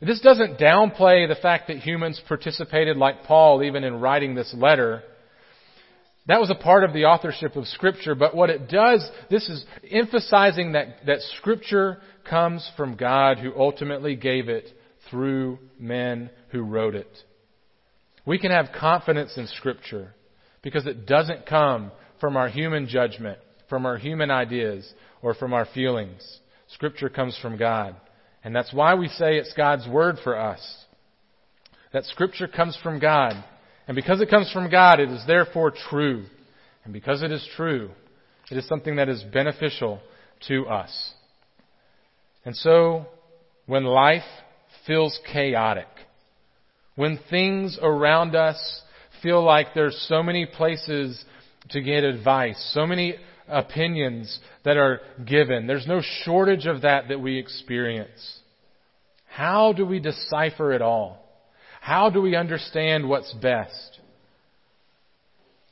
This 0.00 0.20
doesn't 0.20 0.58
downplay 0.58 1.28
the 1.28 1.38
fact 1.40 1.68
that 1.68 1.78
humans 1.78 2.20
participated 2.28 2.96
like 2.96 3.24
Paul 3.24 3.62
even 3.62 3.84
in 3.84 4.00
writing 4.00 4.34
this 4.34 4.54
letter. 4.56 5.02
That 6.26 6.40
was 6.40 6.50
a 6.50 6.54
part 6.54 6.84
of 6.84 6.92
the 6.92 7.04
authorship 7.04 7.56
of 7.56 7.66
Scripture, 7.66 8.14
but 8.14 8.34
what 8.34 8.50
it 8.50 8.68
does, 8.68 9.08
this 9.30 9.48
is 9.48 9.64
emphasizing 9.90 10.72
that, 10.72 11.06
that 11.06 11.20
Scripture 11.38 12.00
comes 12.28 12.68
from 12.76 12.96
God 12.96 13.38
who 13.38 13.52
ultimately 13.56 14.16
gave 14.16 14.48
it 14.48 14.66
through 15.10 15.58
men 15.78 16.30
who 16.48 16.62
wrote 16.62 16.94
it. 16.94 17.10
We 18.26 18.38
can 18.38 18.50
have 18.50 18.68
confidence 18.78 19.36
in 19.36 19.46
Scripture 19.48 20.14
because 20.64 20.86
it 20.86 21.06
doesn't 21.06 21.46
come 21.46 21.92
from 22.20 22.36
our 22.36 22.48
human 22.48 22.88
judgment, 22.88 23.38
from 23.68 23.86
our 23.86 23.98
human 23.98 24.30
ideas, 24.30 24.90
or 25.22 25.34
from 25.34 25.52
our 25.52 25.66
feelings. 25.66 26.40
Scripture 26.68 27.10
comes 27.10 27.38
from 27.40 27.56
God. 27.56 27.94
And 28.42 28.56
that's 28.56 28.72
why 28.72 28.94
we 28.94 29.08
say 29.08 29.36
it's 29.36 29.52
God's 29.52 29.86
Word 29.86 30.16
for 30.24 30.36
us. 30.36 30.60
That 31.92 32.04
Scripture 32.06 32.48
comes 32.48 32.76
from 32.82 32.98
God. 32.98 33.32
And 33.86 33.94
because 33.94 34.20
it 34.20 34.30
comes 34.30 34.50
from 34.50 34.70
God, 34.70 35.00
it 35.00 35.10
is 35.10 35.22
therefore 35.26 35.72
true. 35.90 36.24
And 36.84 36.92
because 36.92 37.22
it 37.22 37.30
is 37.30 37.46
true, 37.56 37.90
it 38.50 38.56
is 38.56 38.66
something 38.66 38.96
that 38.96 39.08
is 39.08 39.22
beneficial 39.22 40.00
to 40.48 40.66
us. 40.66 41.12
And 42.44 42.56
so, 42.56 43.06
when 43.66 43.84
life 43.84 44.22
feels 44.86 45.18
chaotic, 45.30 45.88
when 46.96 47.18
things 47.30 47.78
around 47.80 48.34
us 48.34 48.82
feel 49.24 49.42
like 49.42 49.68
there's 49.74 49.96
so 50.08 50.22
many 50.22 50.44
places 50.46 51.24
to 51.70 51.80
get 51.80 52.04
advice, 52.04 52.72
so 52.74 52.86
many 52.86 53.16
opinions 53.48 54.38
that 54.64 54.76
are 54.76 55.00
given, 55.26 55.66
there's 55.66 55.86
no 55.86 56.02
shortage 56.22 56.66
of 56.66 56.82
that 56.82 57.08
that 57.08 57.20
we 57.20 57.38
experience. 57.38 58.40
How 59.26 59.72
do 59.72 59.84
we 59.86 59.98
decipher 59.98 60.72
it 60.72 60.82
all? 60.82 61.18
How 61.80 62.10
do 62.10 62.20
we 62.20 62.36
understand 62.36 63.08
what's 63.08 63.32
best? 63.32 63.98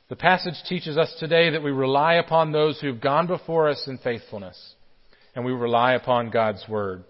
The 0.09 0.15
passage 0.15 0.55
teaches 0.67 0.97
us 0.97 1.15
today 1.19 1.51
that 1.51 1.63
we 1.63 1.71
rely 1.71 2.15
upon 2.15 2.51
those 2.51 2.79
who've 2.81 2.99
gone 2.99 3.27
before 3.27 3.69
us 3.69 3.85
in 3.87 3.99
faithfulness, 3.99 4.75
and 5.35 5.45
we 5.45 5.51
rely 5.51 5.93
upon 5.93 6.31
God's 6.31 6.63
Word. 6.67 7.03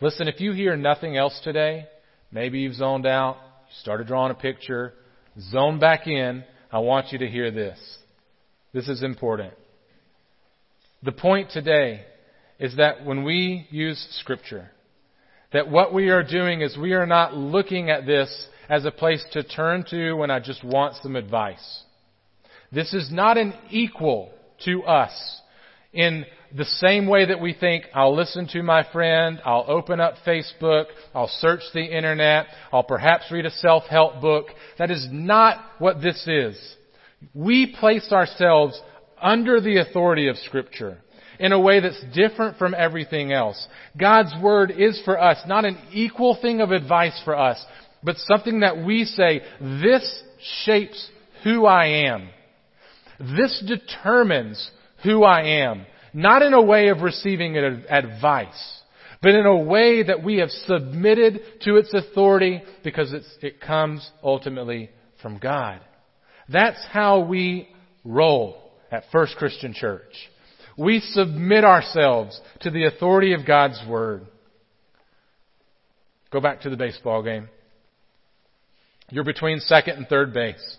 Listen, 0.00 0.28
if 0.28 0.40
you 0.40 0.52
hear 0.52 0.76
nothing 0.76 1.16
else 1.16 1.40
today, 1.44 1.86
maybe 2.32 2.60
you've 2.60 2.74
zoned 2.74 3.06
out, 3.06 3.36
you 3.68 3.74
started 3.80 4.06
drawing 4.06 4.30
a 4.32 4.34
picture, 4.34 4.92
zone 5.38 5.78
back 5.78 6.06
in, 6.06 6.44
I 6.72 6.78
want 6.78 7.12
you 7.12 7.18
to 7.18 7.28
hear 7.28 7.50
this. 7.50 7.78
This 8.72 8.88
is 8.88 9.02
important. 9.02 9.54
The 11.02 11.12
point 11.12 11.50
today 11.50 12.04
is 12.58 12.76
that 12.76 13.04
when 13.04 13.24
we 13.24 13.66
use 13.70 14.06
Scripture, 14.20 14.70
that 15.52 15.70
what 15.70 15.92
we 15.92 16.10
are 16.10 16.22
doing 16.22 16.60
is 16.60 16.76
we 16.76 16.92
are 16.92 17.06
not 17.06 17.34
looking 17.34 17.90
at 17.90 18.06
this 18.06 18.46
as 18.68 18.84
a 18.84 18.90
place 18.90 19.24
to 19.32 19.42
turn 19.42 19.84
to 19.90 20.12
when 20.12 20.30
I 20.30 20.38
just 20.38 20.62
want 20.62 20.94
some 21.02 21.16
advice. 21.16 21.82
This 22.70 22.94
is 22.94 23.10
not 23.10 23.36
an 23.36 23.54
equal 23.70 24.30
to 24.64 24.84
us 24.84 25.40
in 25.92 26.24
the 26.56 26.64
same 26.64 27.06
way 27.06 27.26
that 27.26 27.40
we 27.40 27.52
think, 27.52 27.84
I'll 27.94 28.16
listen 28.16 28.48
to 28.52 28.62
my 28.62 28.84
friend, 28.92 29.40
I'll 29.44 29.64
open 29.68 30.00
up 30.00 30.14
Facebook, 30.26 30.86
I'll 31.14 31.30
search 31.38 31.60
the 31.72 31.84
internet, 31.84 32.46
I'll 32.72 32.82
perhaps 32.82 33.24
read 33.30 33.46
a 33.46 33.50
self-help 33.50 34.20
book. 34.20 34.46
That 34.78 34.90
is 34.90 35.06
not 35.10 35.58
what 35.78 36.00
this 36.00 36.26
is. 36.26 36.76
We 37.34 37.76
place 37.78 38.10
ourselves 38.12 38.80
under 39.20 39.60
the 39.60 39.78
authority 39.78 40.28
of 40.28 40.36
Scripture 40.38 40.98
in 41.38 41.52
a 41.52 41.60
way 41.60 41.80
that's 41.80 42.02
different 42.14 42.58
from 42.58 42.74
everything 42.74 43.32
else. 43.32 43.66
God's 43.98 44.32
Word 44.42 44.72
is 44.76 45.00
for 45.04 45.20
us 45.20 45.38
not 45.46 45.64
an 45.64 45.78
equal 45.92 46.36
thing 46.40 46.60
of 46.60 46.70
advice 46.70 47.20
for 47.24 47.36
us, 47.36 47.64
but 48.02 48.16
something 48.16 48.60
that 48.60 48.84
we 48.84 49.04
say, 49.04 49.42
this 49.60 50.22
shapes 50.64 51.10
who 51.44 51.66
I 51.66 52.06
am. 52.08 52.28
This 53.18 53.62
determines 53.66 54.70
who 55.02 55.24
I 55.24 55.42
am. 55.62 55.86
Not 56.12 56.42
in 56.42 56.54
a 56.54 56.62
way 56.62 56.88
of 56.88 57.02
receiving 57.02 57.56
advice, 57.56 58.80
but 59.22 59.34
in 59.34 59.46
a 59.46 59.56
way 59.56 60.02
that 60.02 60.24
we 60.24 60.38
have 60.38 60.50
submitted 60.50 61.40
to 61.62 61.76
its 61.76 61.94
authority 61.94 62.62
because 62.82 63.14
it 63.42 63.60
comes 63.60 64.08
ultimately 64.22 64.90
from 65.22 65.38
God. 65.38 65.80
That's 66.48 66.84
how 66.90 67.20
we 67.20 67.68
roll 68.04 68.60
at 68.90 69.04
First 69.12 69.36
Christian 69.36 69.72
Church. 69.72 70.12
We 70.76 71.00
submit 71.00 71.64
ourselves 71.64 72.40
to 72.60 72.70
the 72.70 72.86
authority 72.86 73.34
of 73.34 73.46
God's 73.46 73.80
Word. 73.88 74.26
Go 76.32 76.40
back 76.40 76.62
to 76.62 76.70
the 76.70 76.76
baseball 76.76 77.22
game. 77.22 77.48
You're 79.10 79.24
between 79.24 79.60
second 79.60 79.96
and 79.96 80.06
third 80.06 80.32
base. 80.32 80.76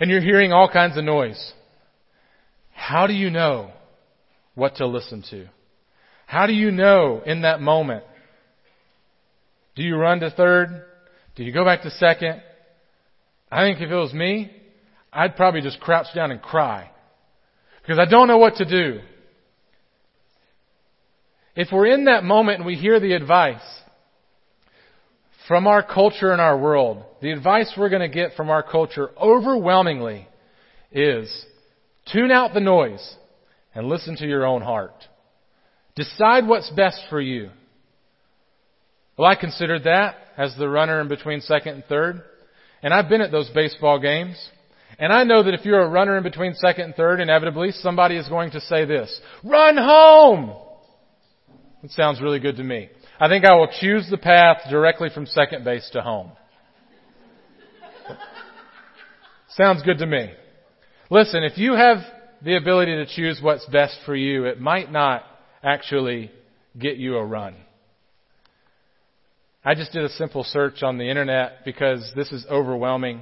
And 0.00 0.10
you're 0.10 0.22
hearing 0.22 0.52
all 0.52 0.68
kinds 0.68 0.96
of 0.96 1.04
noise. 1.04 1.52
How 2.72 3.06
do 3.06 3.12
you 3.12 3.30
know 3.30 3.70
what 4.54 4.76
to 4.76 4.86
listen 4.86 5.22
to? 5.30 5.48
How 6.26 6.46
do 6.46 6.52
you 6.52 6.70
know 6.70 7.22
in 7.24 7.42
that 7.42 7.60
moment? 7.60 8.04
Do 9.74 9.82
you 9.82 9.96
run 9.96 10.20
to 10.20 10.30
third? 10.30 10.84
Do 11.36 11.44
you 11.44 11.52
go 11.52 11.64
back 11.64 11.82
to 11.82 11.90
second? 11.90 12.42
I 13.50 13.64
think 13.64 13.80
if 13.80 13.90
it 13.90 13.94
was 13.94 14.12
me, 14.12 14.50
I'd 15.12 15.36
probably 15.36 15.60
just 15.60 15.80
crouch 15.80 16.06
down 16.14 16.30
and 16.30 16.40
cry 16.40 16.90
because 17.82 17.98
I 17.98 18.10
don't 18.10 18.28
know 18.28 18.38
what 18.38 18.56
to 18.56 18.64
do. 18.64 19.00
If 21.54 21.68
we're 21.70 21.92
in 21.92 22.06
that 22.06 22.24
moment 22.24 22.58
and 22.58 22.66
we 22.66 22.76
hear 22.76 22.98
the 22.98 23.12
advice 23.12 23.60
from 25.46 25.66
our 25.66 25.82
culture 25.82 26.32
and 26.32 26.40
our 26.40 26.56
world, 26.56 27.04
the 27.20 27.30
advice 27.30 27.70
we're 27.76 27.90
going 27.90 28.00
to 28.00 28.14
get 28.14 28.34
from 28.36 28.48
our 28.48 28.62
culture 28.62 29.10
overwhelmingly 29.20 30.26
is 30.92 31.46
tune 32.10 32.30
out 32.30 32.54
the 32.54 32.60
noise 32.60 33.16
and 33.74 33.88
listen 33.88 34.16
to 34.16 34.26
your 34.26 34.46
own 34.46 34.62
heart. 34.62 34.94
Decide 35.94 36.46
what's 36.46 36.70
best 36.70 37.00
for 37.10 37.20
you. 37.20 37.50
Well, 39.16 39.30
I 39.30 39.34
considered 39.34 39.84
that 39.84 40.16
as 40.36 40.54
the 40.56 40.68
runner 40.68 41.00
in 41.00 41.08
between 41.08 41.40
second 41.40 41.74
and 41.74 41.84
third. 41.84 42.22
And 42.82 42.92
I've 42.92 43.08
been 43.08 43.20
at 43.20 43.30
those 43.30 43.50
baseball 43.50 44.00
games. 44.00 44.36
And 44.98 45.12
I 45.12 45.24
know 45.24 45.42
that 45.42 45.54
if 45.54 45.64
you're 45.64 45.82
a 45.82 45.88
runner 45.88 46.16
in 46.16 46.22
between 46.22 46.54
second 46.54 46.84
and 46.84 46.94
third, 46.94 47.20
inevitably 47.20 47.72
somebody 47.72 48.16
is 48.16 48.28
going 48.28 48.52
to 48.52 48.60
say 48.60 48.84
this, 48.84 49.20
run 49.44 49.76
home! 49.76 50.52
It 51.82 51.90
sounds 51.90 52.20
really 52.20 52.38
good 52.38 52.56
to 52.56 52.64
me. 52.64 52.88
I 53.18 53.28
think 53.28 53.44
I 53.44 53.54
will 53.54 53.68
choose 53.80 54.08
the 54.10 54.18
path 54.18 54.58
directly 54.70 55.08
from 55.12 55.26
second 55.26 55.64
base 55.64 55.88
to 55.92 56.02
home. 56.02 56.32
sounds 59.56 59.82
good 59.82 59.98
to 59.98 60.06
me. 60.06 60.32
Listen, 61.12 61.44
if 61.44 61.58
you 61.58 61.74
have 61.74 61.98
the 62.40 62.56
ability 62.56 62.94
to 62.94 63.04
choose 63.04 63.38
what's 63.42 63.66
best 63.66 63.98
for 64.06 64.16
you, 64.16 64.46
it 64.46 64.58
might 64.58 64.90
not 64.90 65.22
actually 65.62 66.30
get 66.78 66.96
you 66.96 67.18
a 67.18 67.22
run. 67.22 67.54
I 69.62 69.74
just 69.74 69.92
did 69.92 70.04
a 70.04 70.08
simple 70.08 70.42
search 70.42 70.82
on 70.82 70.96
the 70.96 71.10
internet 71.10 71.66
because 71.66 72.10
this 72.16 72.32
is 72.32 72.46
overwhelming. 72.50 73.20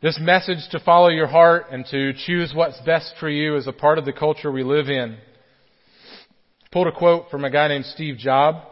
This 0.00 0.18
message 0.18 0.66
to 0.70 0.80
follow 0.80 1.08
your 1.08 1.26
heart 1.26 1.66
and 1.70 1.84
to 1.90 2.14
choose 2.24 2.54
what's 2.54 2.80
best 2.86 3.12
for 3.20 3.28
you 3.28 3.56
is 3.56 3.66
a 3.66 3.72
part 3.72 3.98
of 3.98 4.06
the 4.06 4.14
culture 4.14 4.50
we 4.50 4.64
live 4.64 4.88
in. 4.88 5.18
Pulled 6.70 6.86
a 6.86 6.92
quote 6.92 7.28
from 7.30 7.44
a 7.44 7.50
guy 7.50 7.68
named 7.68 7.84
Steve 7.84 8.16
Job, 8.16 8.62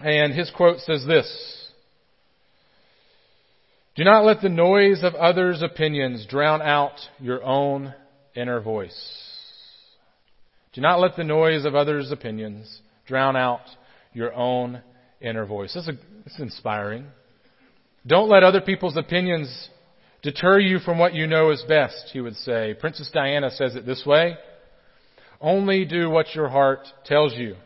and 0.00 0.34
his 0.34 0.50
quote 0.50 0.80
says 0.80 1.06
this, 1.06 1.65
Do 3.96 4.04
not 4.04 4.26
let 4.26 4.42
the 4.42 4.50
noise 4.50 5.02
of 5.02 5.14
others' 5.14 5.62
opinions 5.62 6.26
drown 6.26 6.60
out 6.60 7.00
your 7.18 7.42
own 7.42 7.94
inner 8.34 8.60
voice. 8.60 8.94
Do 10.74 10.82
not 10.82 11.00
let 11.00 11.16
the 11.16 11.24
noise 11.24 11.64
of 11.64 11.74
others' 11.74 12.10
opinions 12.10 12.82
drown 13.06 13.36
out 13.36 13.62
your 14.12 14.34
own 14.34 14.82
inner 15.22 15.46
voice. 15.46 15.72
This 15.72 15.88
is, 15.88 15.96
is 16.26 16.40
inspiring. 16.40 17.06
Don't 18.06 18.28
let 18.28 18.42
other 18.42 18.60
people's 18.60 18.98
opinions 18.98 19.70
deter 20.20 20.58
you 20.58 20.78
from 20.78 20.98
what 20.98 21.14
you 21.14 21.26
know 21.26 21.50
is 21.50 21.64
best, 21.66 22.10
he 22.12 22.20
would 22.20 22.36
say. 22.36 22.74
Princess 22.78 23.10
Diana 23.14 23.50
says 23.50 23.76
it 23.76 23.86
this 23.86 24.04
way 24.04 24.36
Only 25.40 25.86
do 25.86 26.10
what 26.10 26.34
your 26.34 26.50
heart 26.50 26.86
tells 27.06 27.32
you. 27.34 27.56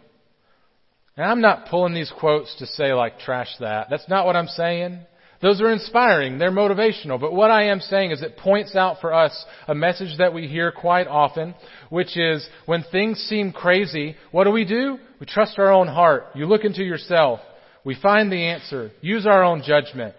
And 1.17 1.27
I'm 1.27 1.41
not 1.41 1.67
pulling 1.67 1.93
these 1.93 2.13
quotes 2.21 2.55
to 2.61 2.67
say 2.67 2.93
like 2.93 3.19
trash 3.19 3.51
that. 3.59 3.89
That's 3.91 4.09
not 4.09 4.27
what 4.27 4.37
I'm 4.37 4.47
saying. 4.47 5.01
Those 5.43 5.61
are 5.63 5.73
inspiring. 5.73 6.39
They're 6.39 6.51
motivational. 6.51 7.19
But 7.19 7.33
what 7.33 7.51
I 7.51 7.69
am 7.69 7.81
saying 7.81 8.11
is 8.11 8.21
it 8.21 8.37
points 8.37 8.77
out 8.77 9.01
for 9.01 9.13
us 9.15 9.45
a 9.67 9.75
message 9.75 10.19
that 10.19 10.35
we 10.35 10.47
hear 10.47 10.71
quite 10.71 11.07
often, 11.07 11.55
which 11.89 12.17
is 12.17 12.47
when 12.67 12.85
things 12.93 13.19
seem 13.21 13.53
crazy, 13.53 14.17
what 14.33 14.45
do 14.45 14.51
we 14.51 14.67
do? 14.67 14.99
We 15.19 15.27
trust 15.27 15.59
our 15.59 15.73
own 15.73 15.89
heart. 15.89 16.25
You 16.35 16.47
look 16.47 16.65
into 16.65 16.83
yourself. 16.83 17.41
We 17.85 17.95
find 17.95 18.31
the 18.31 18.45
answer. 18.45 18.91
Use 19.01 19.27
our 19.27 19.43
own 19.43 19.63
judgment. 19.67 20.15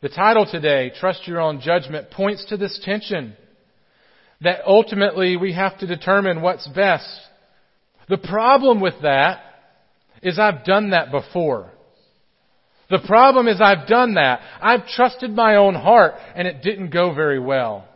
The 0.00 0.08
title 0.08 0.46
today, 0.48 0.92
Trust 1.00 1.26
Your 1.26 1.40
Own 1.40 1.60
Judgment, 1.60 2.12
points 2.12 2.44
to 2.50 2.56
this 2.56 2.80
tension 2.84 3.36
that 4.40 4.60
ultimately 4.64 5.36
we 5.36 5.52
have 5.54 5.76
to 5.80 5.88
determine 5.88 6.40
what's 6.40 6.68
best. 6.68 7.08
The 8.08 8.18
problem 8.18 8.80
with 8.80 8.94
that 9.02 9.40
is 10.22 10.38
I've 10.38 10.64
done 10.64 10.90
that 10.90 11.10
before. 11.10 11.72
The 12.90 13.00
problem 13.06 13.48
is 13.48 13.60
I've 13.60 13.86
done 13.86 14.14
that. 14.14 14.40
I've 14.62 14.86
trusted 14.86 15.30
my 15.30 15.56
own 15.56 15.74
heart 15.74 16.14
and 16.34 16.48
it 16.48 16.62
didn't 16.62 16.90
go 16.90 17.14
very 17.14 17.38
well. 17.38 17.86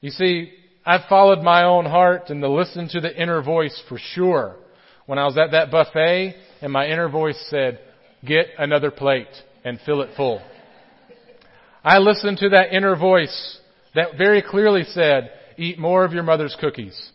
You 0.00 0.10
see, 0.10 0.52
I've 0.84 1.08
followed 1.08 1.42
my 1.42 1.64
own 1.64 1.86
heart 1.86 2.28
and 2.28 2.42
to 2.42 2.50
listen 2.50 2.88
to 2.88 3.00
the 3.00 3.22
inner 3.22 3.42
voice 3.42 3.82
for 3.88 3.98
sure. 3.98 4.56
When 5.06 5.18
I 5.18 5.24
was 5.24 5.38
at 5.38 5.52
that 5.52 5.70
buffet 5.70 6.34
and 6.60 6.70
my 6.70 6.86
inner 6.86 7.08
voice 7.08 7.42
said, 7.48 7.78
get 8.26 8.48
another 8.58 8.90
plate 8.90 9.28
and 9.64 9.80
fill 9.86 10.02
it 10.02 10.10
full. 10.14 10.42
I 11.82 11.98
listened 11.98 12.38
to 12.38 12.50
that 12.50 12.74
inner 12.74 12.96
voice 12.96 13.58
that 13.94 14.18
very 14.18 14.42
clearly 14.42 14.84
said, 14.84 15.30
eat 15.56 15.78
more 15.78 16.04
of 16.04 16.12
your 16.12 16.22
mother's 16.22 16.56
cookies. 16.60 17.10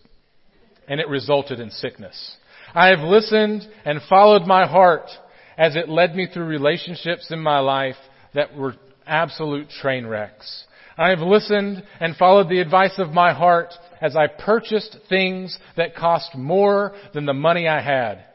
And 0.88 1.00
it 1.00 1.08
resulted 1.08 1.60
in 1.60 1.70
sickness. 1.70 2.38
I 2.74 2.88
have 2.88 3.00
listened 3.00 3.68
and 3.86 4.02
followed 4.10 4.46
my 4.46 4.68
heart 4.68 5.10
as 5.58 5.76
it 5.76 5.90
led 5.90 6.16
me 6.16 6.28
through 6.28 6.46
relationships 6.46 7.28
in 7.32 7.40
my 7.40 7.60
life 7.60 7.98
that 8.34 8.56
were 8.56 8.76
absolute 9.06 9.70
train 9.70 10.06
wrecks. 10.06 10.66
I 10.98 11.10
have 11.10 11.20
listened 11.20 11.84
and 12.00 12.16
followed 12.16 12.50
the 12.50 12.60
advice 12.60 12.98
of 12.98 13.12
my 13.12 13.34
heart 13.34 13.74
as 14.02 14.16
I 14.16 14.28
purchased 14.28 14.98
things 15.08 15.58
that 15.78 15.96
cost 15.96 16.36
more 16.36 16.94
than 17.14 17.26
the 17.26 17.34
money 17.34 17.68
I 17.68 17.82
had. 17.82 18.26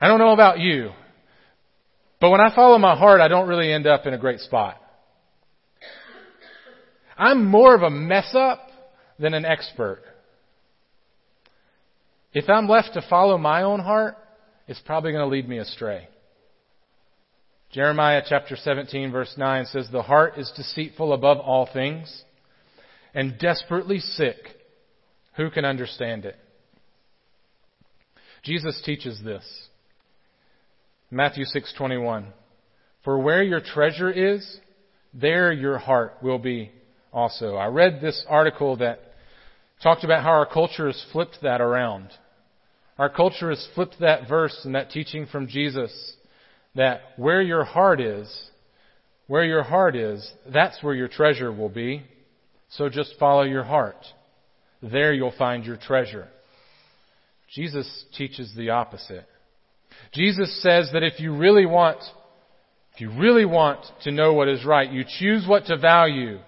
I 0.00 0.08
don't 0.08 0.18
know 0.18 0.32
about 0.32 0.58
you, 0.58 0.90
but 2.20 2.30
when 2.30 2.40
I 2.40 2.54
follow 2.54 2.78
my 2.78 2.96
heart, 2.96 3.20
I 3.20 3.28
don't 3.28 3.48
really 3.48 3.72
end 3.72 3.86
up 3.86 4.06
in 4.06 4.14
a 4.14 4.18
great 4.18 4.40
spot. 4.40 4.80
I'm 7.16 7.46
more 7.46 7.74
of 7.74 7.82
a 7.82 7.90
mess 7.90 8.34
up 8.34 8.68
than 9.18 9.32
an 9.32 9.44
expert. 9.44 10.02
If 12.36 12.50
I'm 12.50 12.68
left 12.68 12.92
to 12.92 13.06
follow 13.08 13.38
my 13.38 13.62
own 13.62 13.80
heart, 13.80 14.14
it's 14.68 14.82
probably 14.84 15.10
going 15.10 15.24
to 15.24 15.34
lead 15.34 15.48
me 15.48 15.56
astray. 15.56 16.06
Jeremiah 17.72 18.20
chapter 18.28 18.56
17 18.56 19.10
verse 19.10 19.32
9 19.38 19.64
says, 19.64 19.88
The 19.90 20.02
heart 20.02 20.34
is 20.36 20.52
deceitful 20.54 21.14
above 21.14 21.38
all 21.38 21.66
things 21.72 22.24
and 23.14 23.38
desperately 23.38 24.00
sick. 24.00 24.36
Who 25.38 25.48
can 25.48 25.64
understand 25.64 26.26
it? 26.26 26.36
Jesus 28.42 28.82
teaches 28.84 29.18
this. 29.24 29.42
Matthew 31.10 31.46
6:21 31.46 32.26
For 33.02 33.18
where 33.18 33.42
your 33.42 33.60
treasure 33.60 34.10
is, 34.10 34.60
there 35.14 35.54
your 35.54 35.78
heart 35.78 36.18
will 36.20 36.38
be 36.38 36.70
also. 37.14 37.56
I 37.56 37.68
read 37.68 38.02
this 38.02 38.26
article 38.28 38.76
that 38.76 39.00
talked 39.82 40.04
about 40.04 40.22
how 40.22 40.32
our 40.32 40.44
culture 40.44 40.88
has 40.88 41.02
flipped 41.12 41.38
that 41.40 41.62
around. 41.62 42.10
Our 42.98 43.10
culture 43.10 43.50
has 43.50 43.68
flipped 43.74 44.00
that 44.00 44.28
verse 44.28 44.58
and 44.64 44.74
that 44.74 44.90
teaching 44.90 45.26
from 45.26 45.48
Jesus 45.48 45.92
that 46.74 47.00
where 47.16 47.42
your 47.42 47.64
heart 47.64 48.00
is, 48.00 48.28
where 49.26 49.44
your 49.44 49.62
heart 49.62 49.96
is, 49.96 50.30
that's 50.52 50.82
where 50.82 50.94
your 50.94 51.08
treasure 51.08 51.52
will 51.52 51.68
be. 51.68 52.04
So 52.70 52.88
just 52.88 53.14
follow 53.18 53.42
your 53.42 53.64
heart. 53.64 53.96
There 54.82 55.12
you'll 55.12 55.34
find 55.36 55.64
your 55.64 55.76
treasure. 55.76 56.28
Jesus 57.54 58.04
teaches 58.16 58.52
the 58.56 58.70
opposite. 58.70 59.26
Jesus 60.12 60.62
says 60.62 60.90
that 60.92 61.02
if 61.02 61.20
you 61.20 61.36
really 61.36 61.66
want, 61.66 61.98
if 62.94 63.00
you 63.00 63.10
really 63.10 63.44
want 63.44 63.84
to 64.02 64.10
know 64.10 64.32
what 64.32 64.48
is 64.48 64.64
right, 64.64 64.90
you 64.90 65.04
choose 65.18 65.46
what 65.46 65.66
to 65.66 65.76
value, 65.76 66.38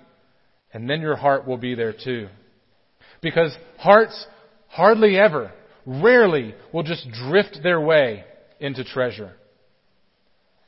and 0.73 0.89
then 0.89 1.01
your 1.01 1.17
heart 1.17 1.47
will 1.47 1.57
be 1.57 1.75
there 1.75 1.93
too. 1.95 2.29
Because 3.23 3.57
hearts 3.79 4.27
hardly 4.69 5.19
ever 5.19 5.53
rarely 5.89 6.55
will 6.73 6.83
just 6.83 7.11
drift 7.11 7.61
their 7.63 7.81
way 7.81 8.25
into 8.61 8.85
treasure. 8.85 9.33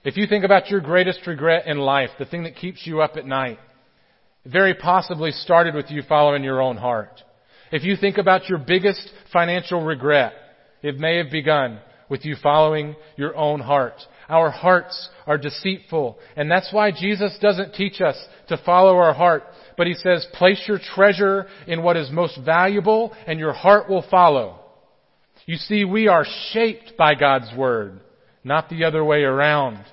If 0.03 0.17
you 0.17 0.27
think 0.27 0.45
about 0.45 0.71
your 0.71 0.81
greatest 0.81 1.27
regret 1.27 1.67
in 1.67 1.77
life, 1.77 2.09
the 2.19 2.25
thing 2.25 2.45
that 2.45 2.57
keeps 2.57 2.87
you 2.87 3.03
up 3.03 3.19
at 3.19 3.27
night, 3.27 3.59
very 4.47 4.73
possibly 4.73 5.31
started 5.31 5.75
with 5.75 5.91
you 5.91 6.03
following 6.09 6.43
your 6.43 6.63
own 6.63 6.79
heart. 6.79 7.23
If 7.71 7.85
you 7.85 7.97
think 7.97 8.17
about 8.17 8.49
your 8.49 8.59
biggest 8.59 9.11
financial 9.31 9.85
regret, 9.85 10.33
it 10.83 10.99
may 10.99 11.19
have 11.19 11.31
begun 11.31 11.81
with 12.09 12.25
you 12.25 12.35
following 12.43 12.97
your 13.17 13.37
own 13.37 13.61
heart. 13.61 14.01
Our 14.31 14.51
hearts 14.51 15.11
are 15.27 15.37
deceitful, 15.37 16.19
and 16.35 16.51
that's 16.51 16.73
why 16.73 16.93
Jesus 16.93 17.37
doesn't 17.43 17.75
teach 17.75 18.01
us 18.01 18.17
to 18.49 18.57
follow 18.65 18.97
our 18.97 19.13
heart, 19.13 19.43
but 19.77 19.87
he 19.87 19.95
says, 19.95 20.27
place 20.33 20.65
your 20.67 20.79
treasure 20.95 21.47
in 21.67 21.83
what 21.83 21.99
is 21.99 22.11
most 22.11 22.39
valuable, 22.43 23.13
and 23.27 23.39
your 23.39 23.53
heart 23.53 23.89
will 23.91 24.05
follow. 24.11 24.60
You 25.47 25.57
see, 25.57 25.85
we 25.85 26.09
are 26.09 26.27
shaped 26.53 26.95
by 26.97 27.15
God's 27.15 27.51
Word, 27.57 28.01
not 28.45 28.69
the 28.69 28.85
other 28.85 29.05
way 29.05 29.23
around. 29.23 29.85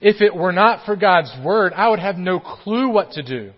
If 0.00 0.20
it 0.20 0.34
were 0.34 0.52
not 0.52 0.84
for 0.84 0.96
God's 0.96 1.32
Word, 1.44 1.72
I 1.74 1.88
would 1.88 2.00
have 2.00 2.16
no 2.16 2.40
clue 2.40 2.88
what 2.88 3.12
to 3.12 3.22
do. 3.22 3.52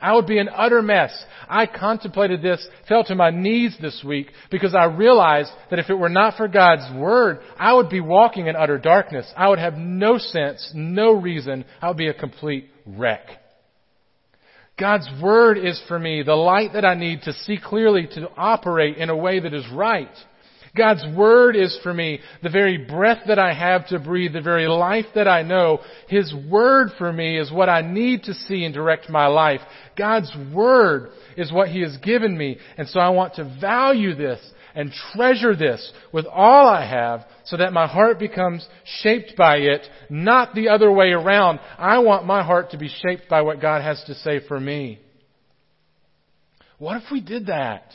I 0.00 0.14
would 0.14 0.26
be 0.26 0.38
an 0.38 0.50
utter 0.54 0.82
mess. 0.82 1.24
I 1.48 1.66
contemplated 1.66 2.42
this, 2.42 2.66
fell 2.88 3.04
to 3.04 3.14
my 3.14 3.30
knees 3.30 3.76
this 3.80 4.02
week 4.04 4.30
because 4.50 4.74
I 4.74 4.84
realized 4.84 5.50
that 5.70 5.78
if 5.78 5.88
it 5.88 5.94
were 5.94 6.10
not 6.10 6.36
for 6.36 6.48
God's 6.48 6.94
Word, 6.94 7.40
I 7.58 7.72
would 7.72 7.88
be 7.88 8.00
walking 8.00 8.46
in 8.46 8.56
utter 8.56 8.78
darkness. 8.78 9.30
I 9.36 9.48
would 9.48 9.58
have 9.58 9.74
no 9.74 10.18
sense, 10.18 10.70
no 10.74 11.12
reason. 11.12 11.64
I 11.80 11.88
would 11.88 11.96
be 11.96 12.08
a 12.08 12.14
complete 12.14 12.68
wreck. 12.84 13.26
God's 14.78 15.08
Word 15.22 15.56
is 15.56 15.82
for 15.88 15.98
me 15.98 16.22
the 16.22 16.34
light 16.34 16.74
that 16.74 16.84
I 16.84 16.94
need 16.94 17.22
to 17.22 17.32
see 17.32 17.58
clearly 17.62 18.06
to 18.14 18.28
operate 18.36 18.98
in 18.98 19.08
a 19.08 19.16
way 19.16 19.40
that 19.40 19.54
is 19.54 19.64
right. 19.72 20.14
God's 20.76 21.04
Word 21.16 21.56
is 21.56 21.78
for 21.82 21.92
me 21.92 22.20
the 22.42 22.50
very 22.50 22.78
breath 22.78 23.22
that 23.26 23.38
I 23.38 23.52
have 23.52 23.88
to 23.88 23.98
breathe, 23.98 24.32
the 24.32 24.40
very 24.40 24.66
life 24.66 25.06
that 25.14 25.26
I 25.26 25.42
know. 25.42 25.80
His 26.08 26.32
Word 26.50 26.90
for 26.98 27.12
me 27.12 27.38
is 27.38 27.50
what 27.50 27.68
I 27.68 27.82
need 27.82 28.24
to 28.24 28.34
see 28.34 28.64
and 28.64 28.74
direct 28.74 29.08
my 29.08 29.26
life. 29.26 29.60
God's 29.96 30.30
Word 30.54 31.10
is 31.36 31.52
what 31.52 31.68
He 31.68 31.80
has 31.80 31.96
given 31.98 32.36
me. 32.36 32.58
And 32.76 32.88
so 32.88 33.00
I 33.00 33.08
want 33.10 33.34
to 33.34 33.58
value 33.60 34.14
this 34.14 34.40
and 34.74 34.92
treasure 35.14 35.56
this 35.56 35.92
with 36.12 36.26
all 36.26 36.68
I 36.68 36.86
have 36.86 37.24
so 37.46 37.56
that 37.56 37.72
my 37.72 37.86
heart 37.86 38.18
becomes 38.18 38.68
shaped 39.00 39.34
by 39.36 39.56
it, 39.56 39.80
not 40.10 40.54
the 40.54 40.68
other 40.68 40.92
way 40.92 41.12
around. 41.12 41.60
I 41.78 41.98
want 42.00 42.26
my 42.26 42.44
heart 42.44 42.72
to 42.72 42.78
be 42.78 42.88
shaped 42.88 43.28
by 43.28 43.40
what 43.40 43.60
God 43.60 43.82
has 43.82 44.02
to 44.06 44.14
say 44.14 44.40
for 44.46 44.60
me. 44.60 45.00
What 46.78 47.02
if 47.02 47.04
we 47.10 47.22
did 47.22 47.46
that? 47.46 47.90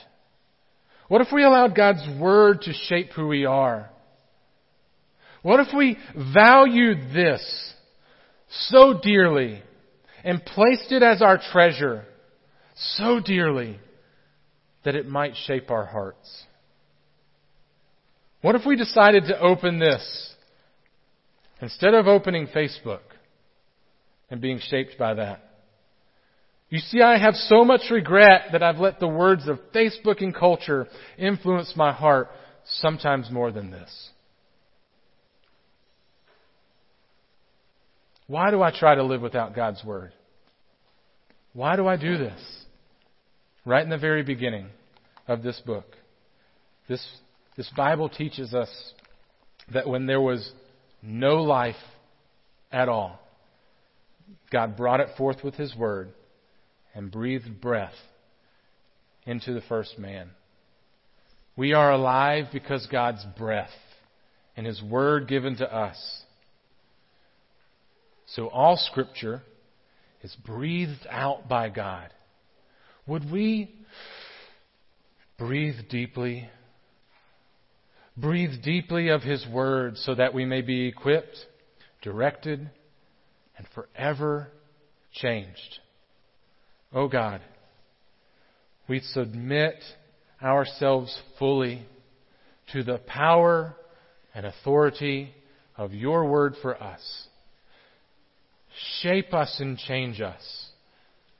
What 1.12 1.19
if 1.19 1.28
we 1.34 1.43
allowed 1.43 1.76
God's 1.76 2.08
Word 2.17 2.62
to 2.62 2.71
shape 2.71 3.10
who 3.12 3.28
we 3.28 3.43
are? 3.43 3.89
What 5.41 5.60
if 5.60 5.67
we 5.76 5.97
valued 6.15 7.13
this 7.13 7.74
so 8.69 8.97
dearly 9.04 9.62
and 10.24 10.45
placed 10.45 10.89
it 10.93 11.04
as 11.04 11.21
our 11.21 11.38
treasure 11.52 12.06
so 12.95 13.19
dearly 13.19 13.78
that 14.86 14.95
it 14.95 15.06
might 15.06 15.36
shape 15.36 15.69
our 15.69 15.84
hearts? 15.84 16.45
What 18.41 18.56
if 18.56 18.65
we 18.65 18.78
decided 18.78 19.26
to 19.26 19.38
open 19.38 19.80
this 19.80 20.34
instead 21.62 21.93
of 21.93 22.08
opening 22.08 22.47
Facebook 22.47 23.02
and 24.30 24.39
being 24.39 24.62
shaped 24.62 24.97
by 24.97 25.15
that? 25.15 25.51
You 26.71 26.79
see, 26.79 27.01
I 27.01 27.17
have 27.17 27.36
so 27.36 27.65
much 27.65 27.91
regret 27.91 28.53
that 28.53 28.63
I've 28.63 28.77
let 28.77 29.01
the 29.01 29.07
words 29.07 29.45
of 29.49 29.60
Facebook 29.75 30.21
and 30.21 30.34
culture 30.34 30.88
influence 31.17 31.73
my 31.75 31.91
heart 31.91 32.29
sometimes 32.65 33.29
more 33.29 33.51
than 33.51 33.71
this. 33.71 34.10
Why 38.27 38.51
do 38.51 38.62
I 38.62 38.71
try 38.71 38.95
to 38.95 39.03
live 39.03 39.21
without 39.21 39.53
God's 39.53 39.84
Word? 39.84 40.13
Why 41.51 41.75
do 41.75 41.88
I 41.88 41.97
do 41.97 42.17
this? 42.17 42.39
Right 43.65 43.84
in 43.84 43.89
the 43.89 43.97
very 43.97 44.23
beginning 44.23 44.67
of 45.27 45.43
this 45.43 45.60
book, 45.65 45.97
this, 46.88 47.05
this 47.57 47.69
Bible 47.75 48.07
teaches 48.07 48.53
us 48.53 48.69
that 49.73 49.89
when 49.89 50.05
there 50.05 50.21
was 50.21 50.49
no 51.01 51.43
life 51.43 51.75
at 52.71 52.88
all, 52.88 53.19
God 54.53 54.77
brought 54.77 55.01
it 55.01 55.10
forth 55.17 55.43
with 55.43 55.55
His 55.55 55.75
Word 55.75 56.13
and 56.93 57.12
breathed 57.12 57.62
breath 57.62 57.93
into 59.25 59.54
the 59.54 59.62
first 59.62 59.97
man. 59.97 60.32
We 61.56 61.73
are 61.73 61.91
alive 61.91 62.45
because 62.51 62.88
God's 62.91 63.25
breath 63.38 63.69
and 64.56 64.65
His 64.65 64.82
Word 64.82 65.27
given 65.27 65.58
to 65.58 65.73
us. 65.73 66.23
So 68.27 68.47
all 68.47 68.77
Scripture 68.77 69.41
is 70.21 70.36
breathed 70.45 71.06
out 71.10 71.49
by 71.49 71.69
God. 71.69 72.10
Would 73.08 73.30
we 73.32 73.75
breathe 75.38 75.75
deeply? 75.89 76.49
Breathe 78.15 78.62
deeply 78.63 79.10
of 79.10 79.21
His 79.21 79.45
Word 79.51 79.97
so 79.97 80.15
that 80.15 80.34
we 80.34 80.45
may 80.45 80.62
be 80.62 80.88
equipped, 80.88 81.38
directed, 82.01 82.69
and 83.58 83.67
forever 83.75 84.47
changed. 85.13 85.80
Oh 86.93 87.08
God, 87.08 87.41
we 88.89 88.99
submit 88.99 89.75
ourselves 90.43 91.17
fully 91.39 91.86
to 92.73 92.84
the 92.84 92.97
power 92.97 93.75
and 94.34 94.45
authority 94.45 95.34
of 95.77 95.93
your 95.93 96.25
word 96.30 96.56
for 96.62 96.82
us. 96.82 97.27
Shape 99.01 99.34
us 99.34 99.58
and 99.60 99.77
change 99.77 100.21
us. 100.21 100.67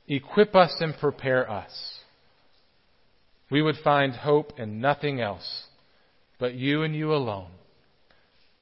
Equip 0.08 0.56
us 0.56 0.74
and 0.80 0.94
prepare 1.00 1.50
us. 1.50 2.00
We 3.50 3.62
would 3.62 3.78
find 3.84 4.14
hope 4.14 4.58
in 4.58 4.80
nothing 4.80 5.20
else 5.20 5.64
but 6.40 6.56
you 6.56 6.84
and 6.84 6.96
you 6.96 7.14
alone. 7.14 7.52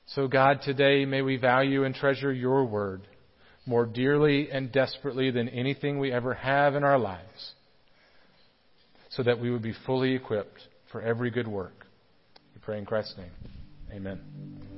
So, 0.07 0.27
God, 0.27 0.61
today 0.63 1.05
may 1.05 1.21
we 1.21 1.37
value 1.37 1.83
and 1.83 1.93
treasure 1.93 2.33
your 2.33 2.65
word 2.65 3.01
more 3.65 3.85
dearly 3.85 4.49
and 4.51 4.71
desperately 4.71 5.31
than 5.31 5.49
anything 5.49 5.99
we 5.99 6.11
ever 6.11 6.33
have 6.33 6.75
in 6.75 6.83
our 6.83 6.97
lives, 6.97 7.53
so 9.09 9.23
that 9.23 9.39
we 9.39 9.51
would 9.51 9.61
be 9.61 9.73
fully 9.85 10.13
equipped 10.13 10.61
for 10.91 11.01
every 11.01 11.29
good 11.29 11.47
work. 11.47 11.85
We 12.55 12.61
pray 12.61 12.77
in 12.77 12.85
Christ's 12.85 13.15
name. 13.17 13.31
Amen. 13.91 14.68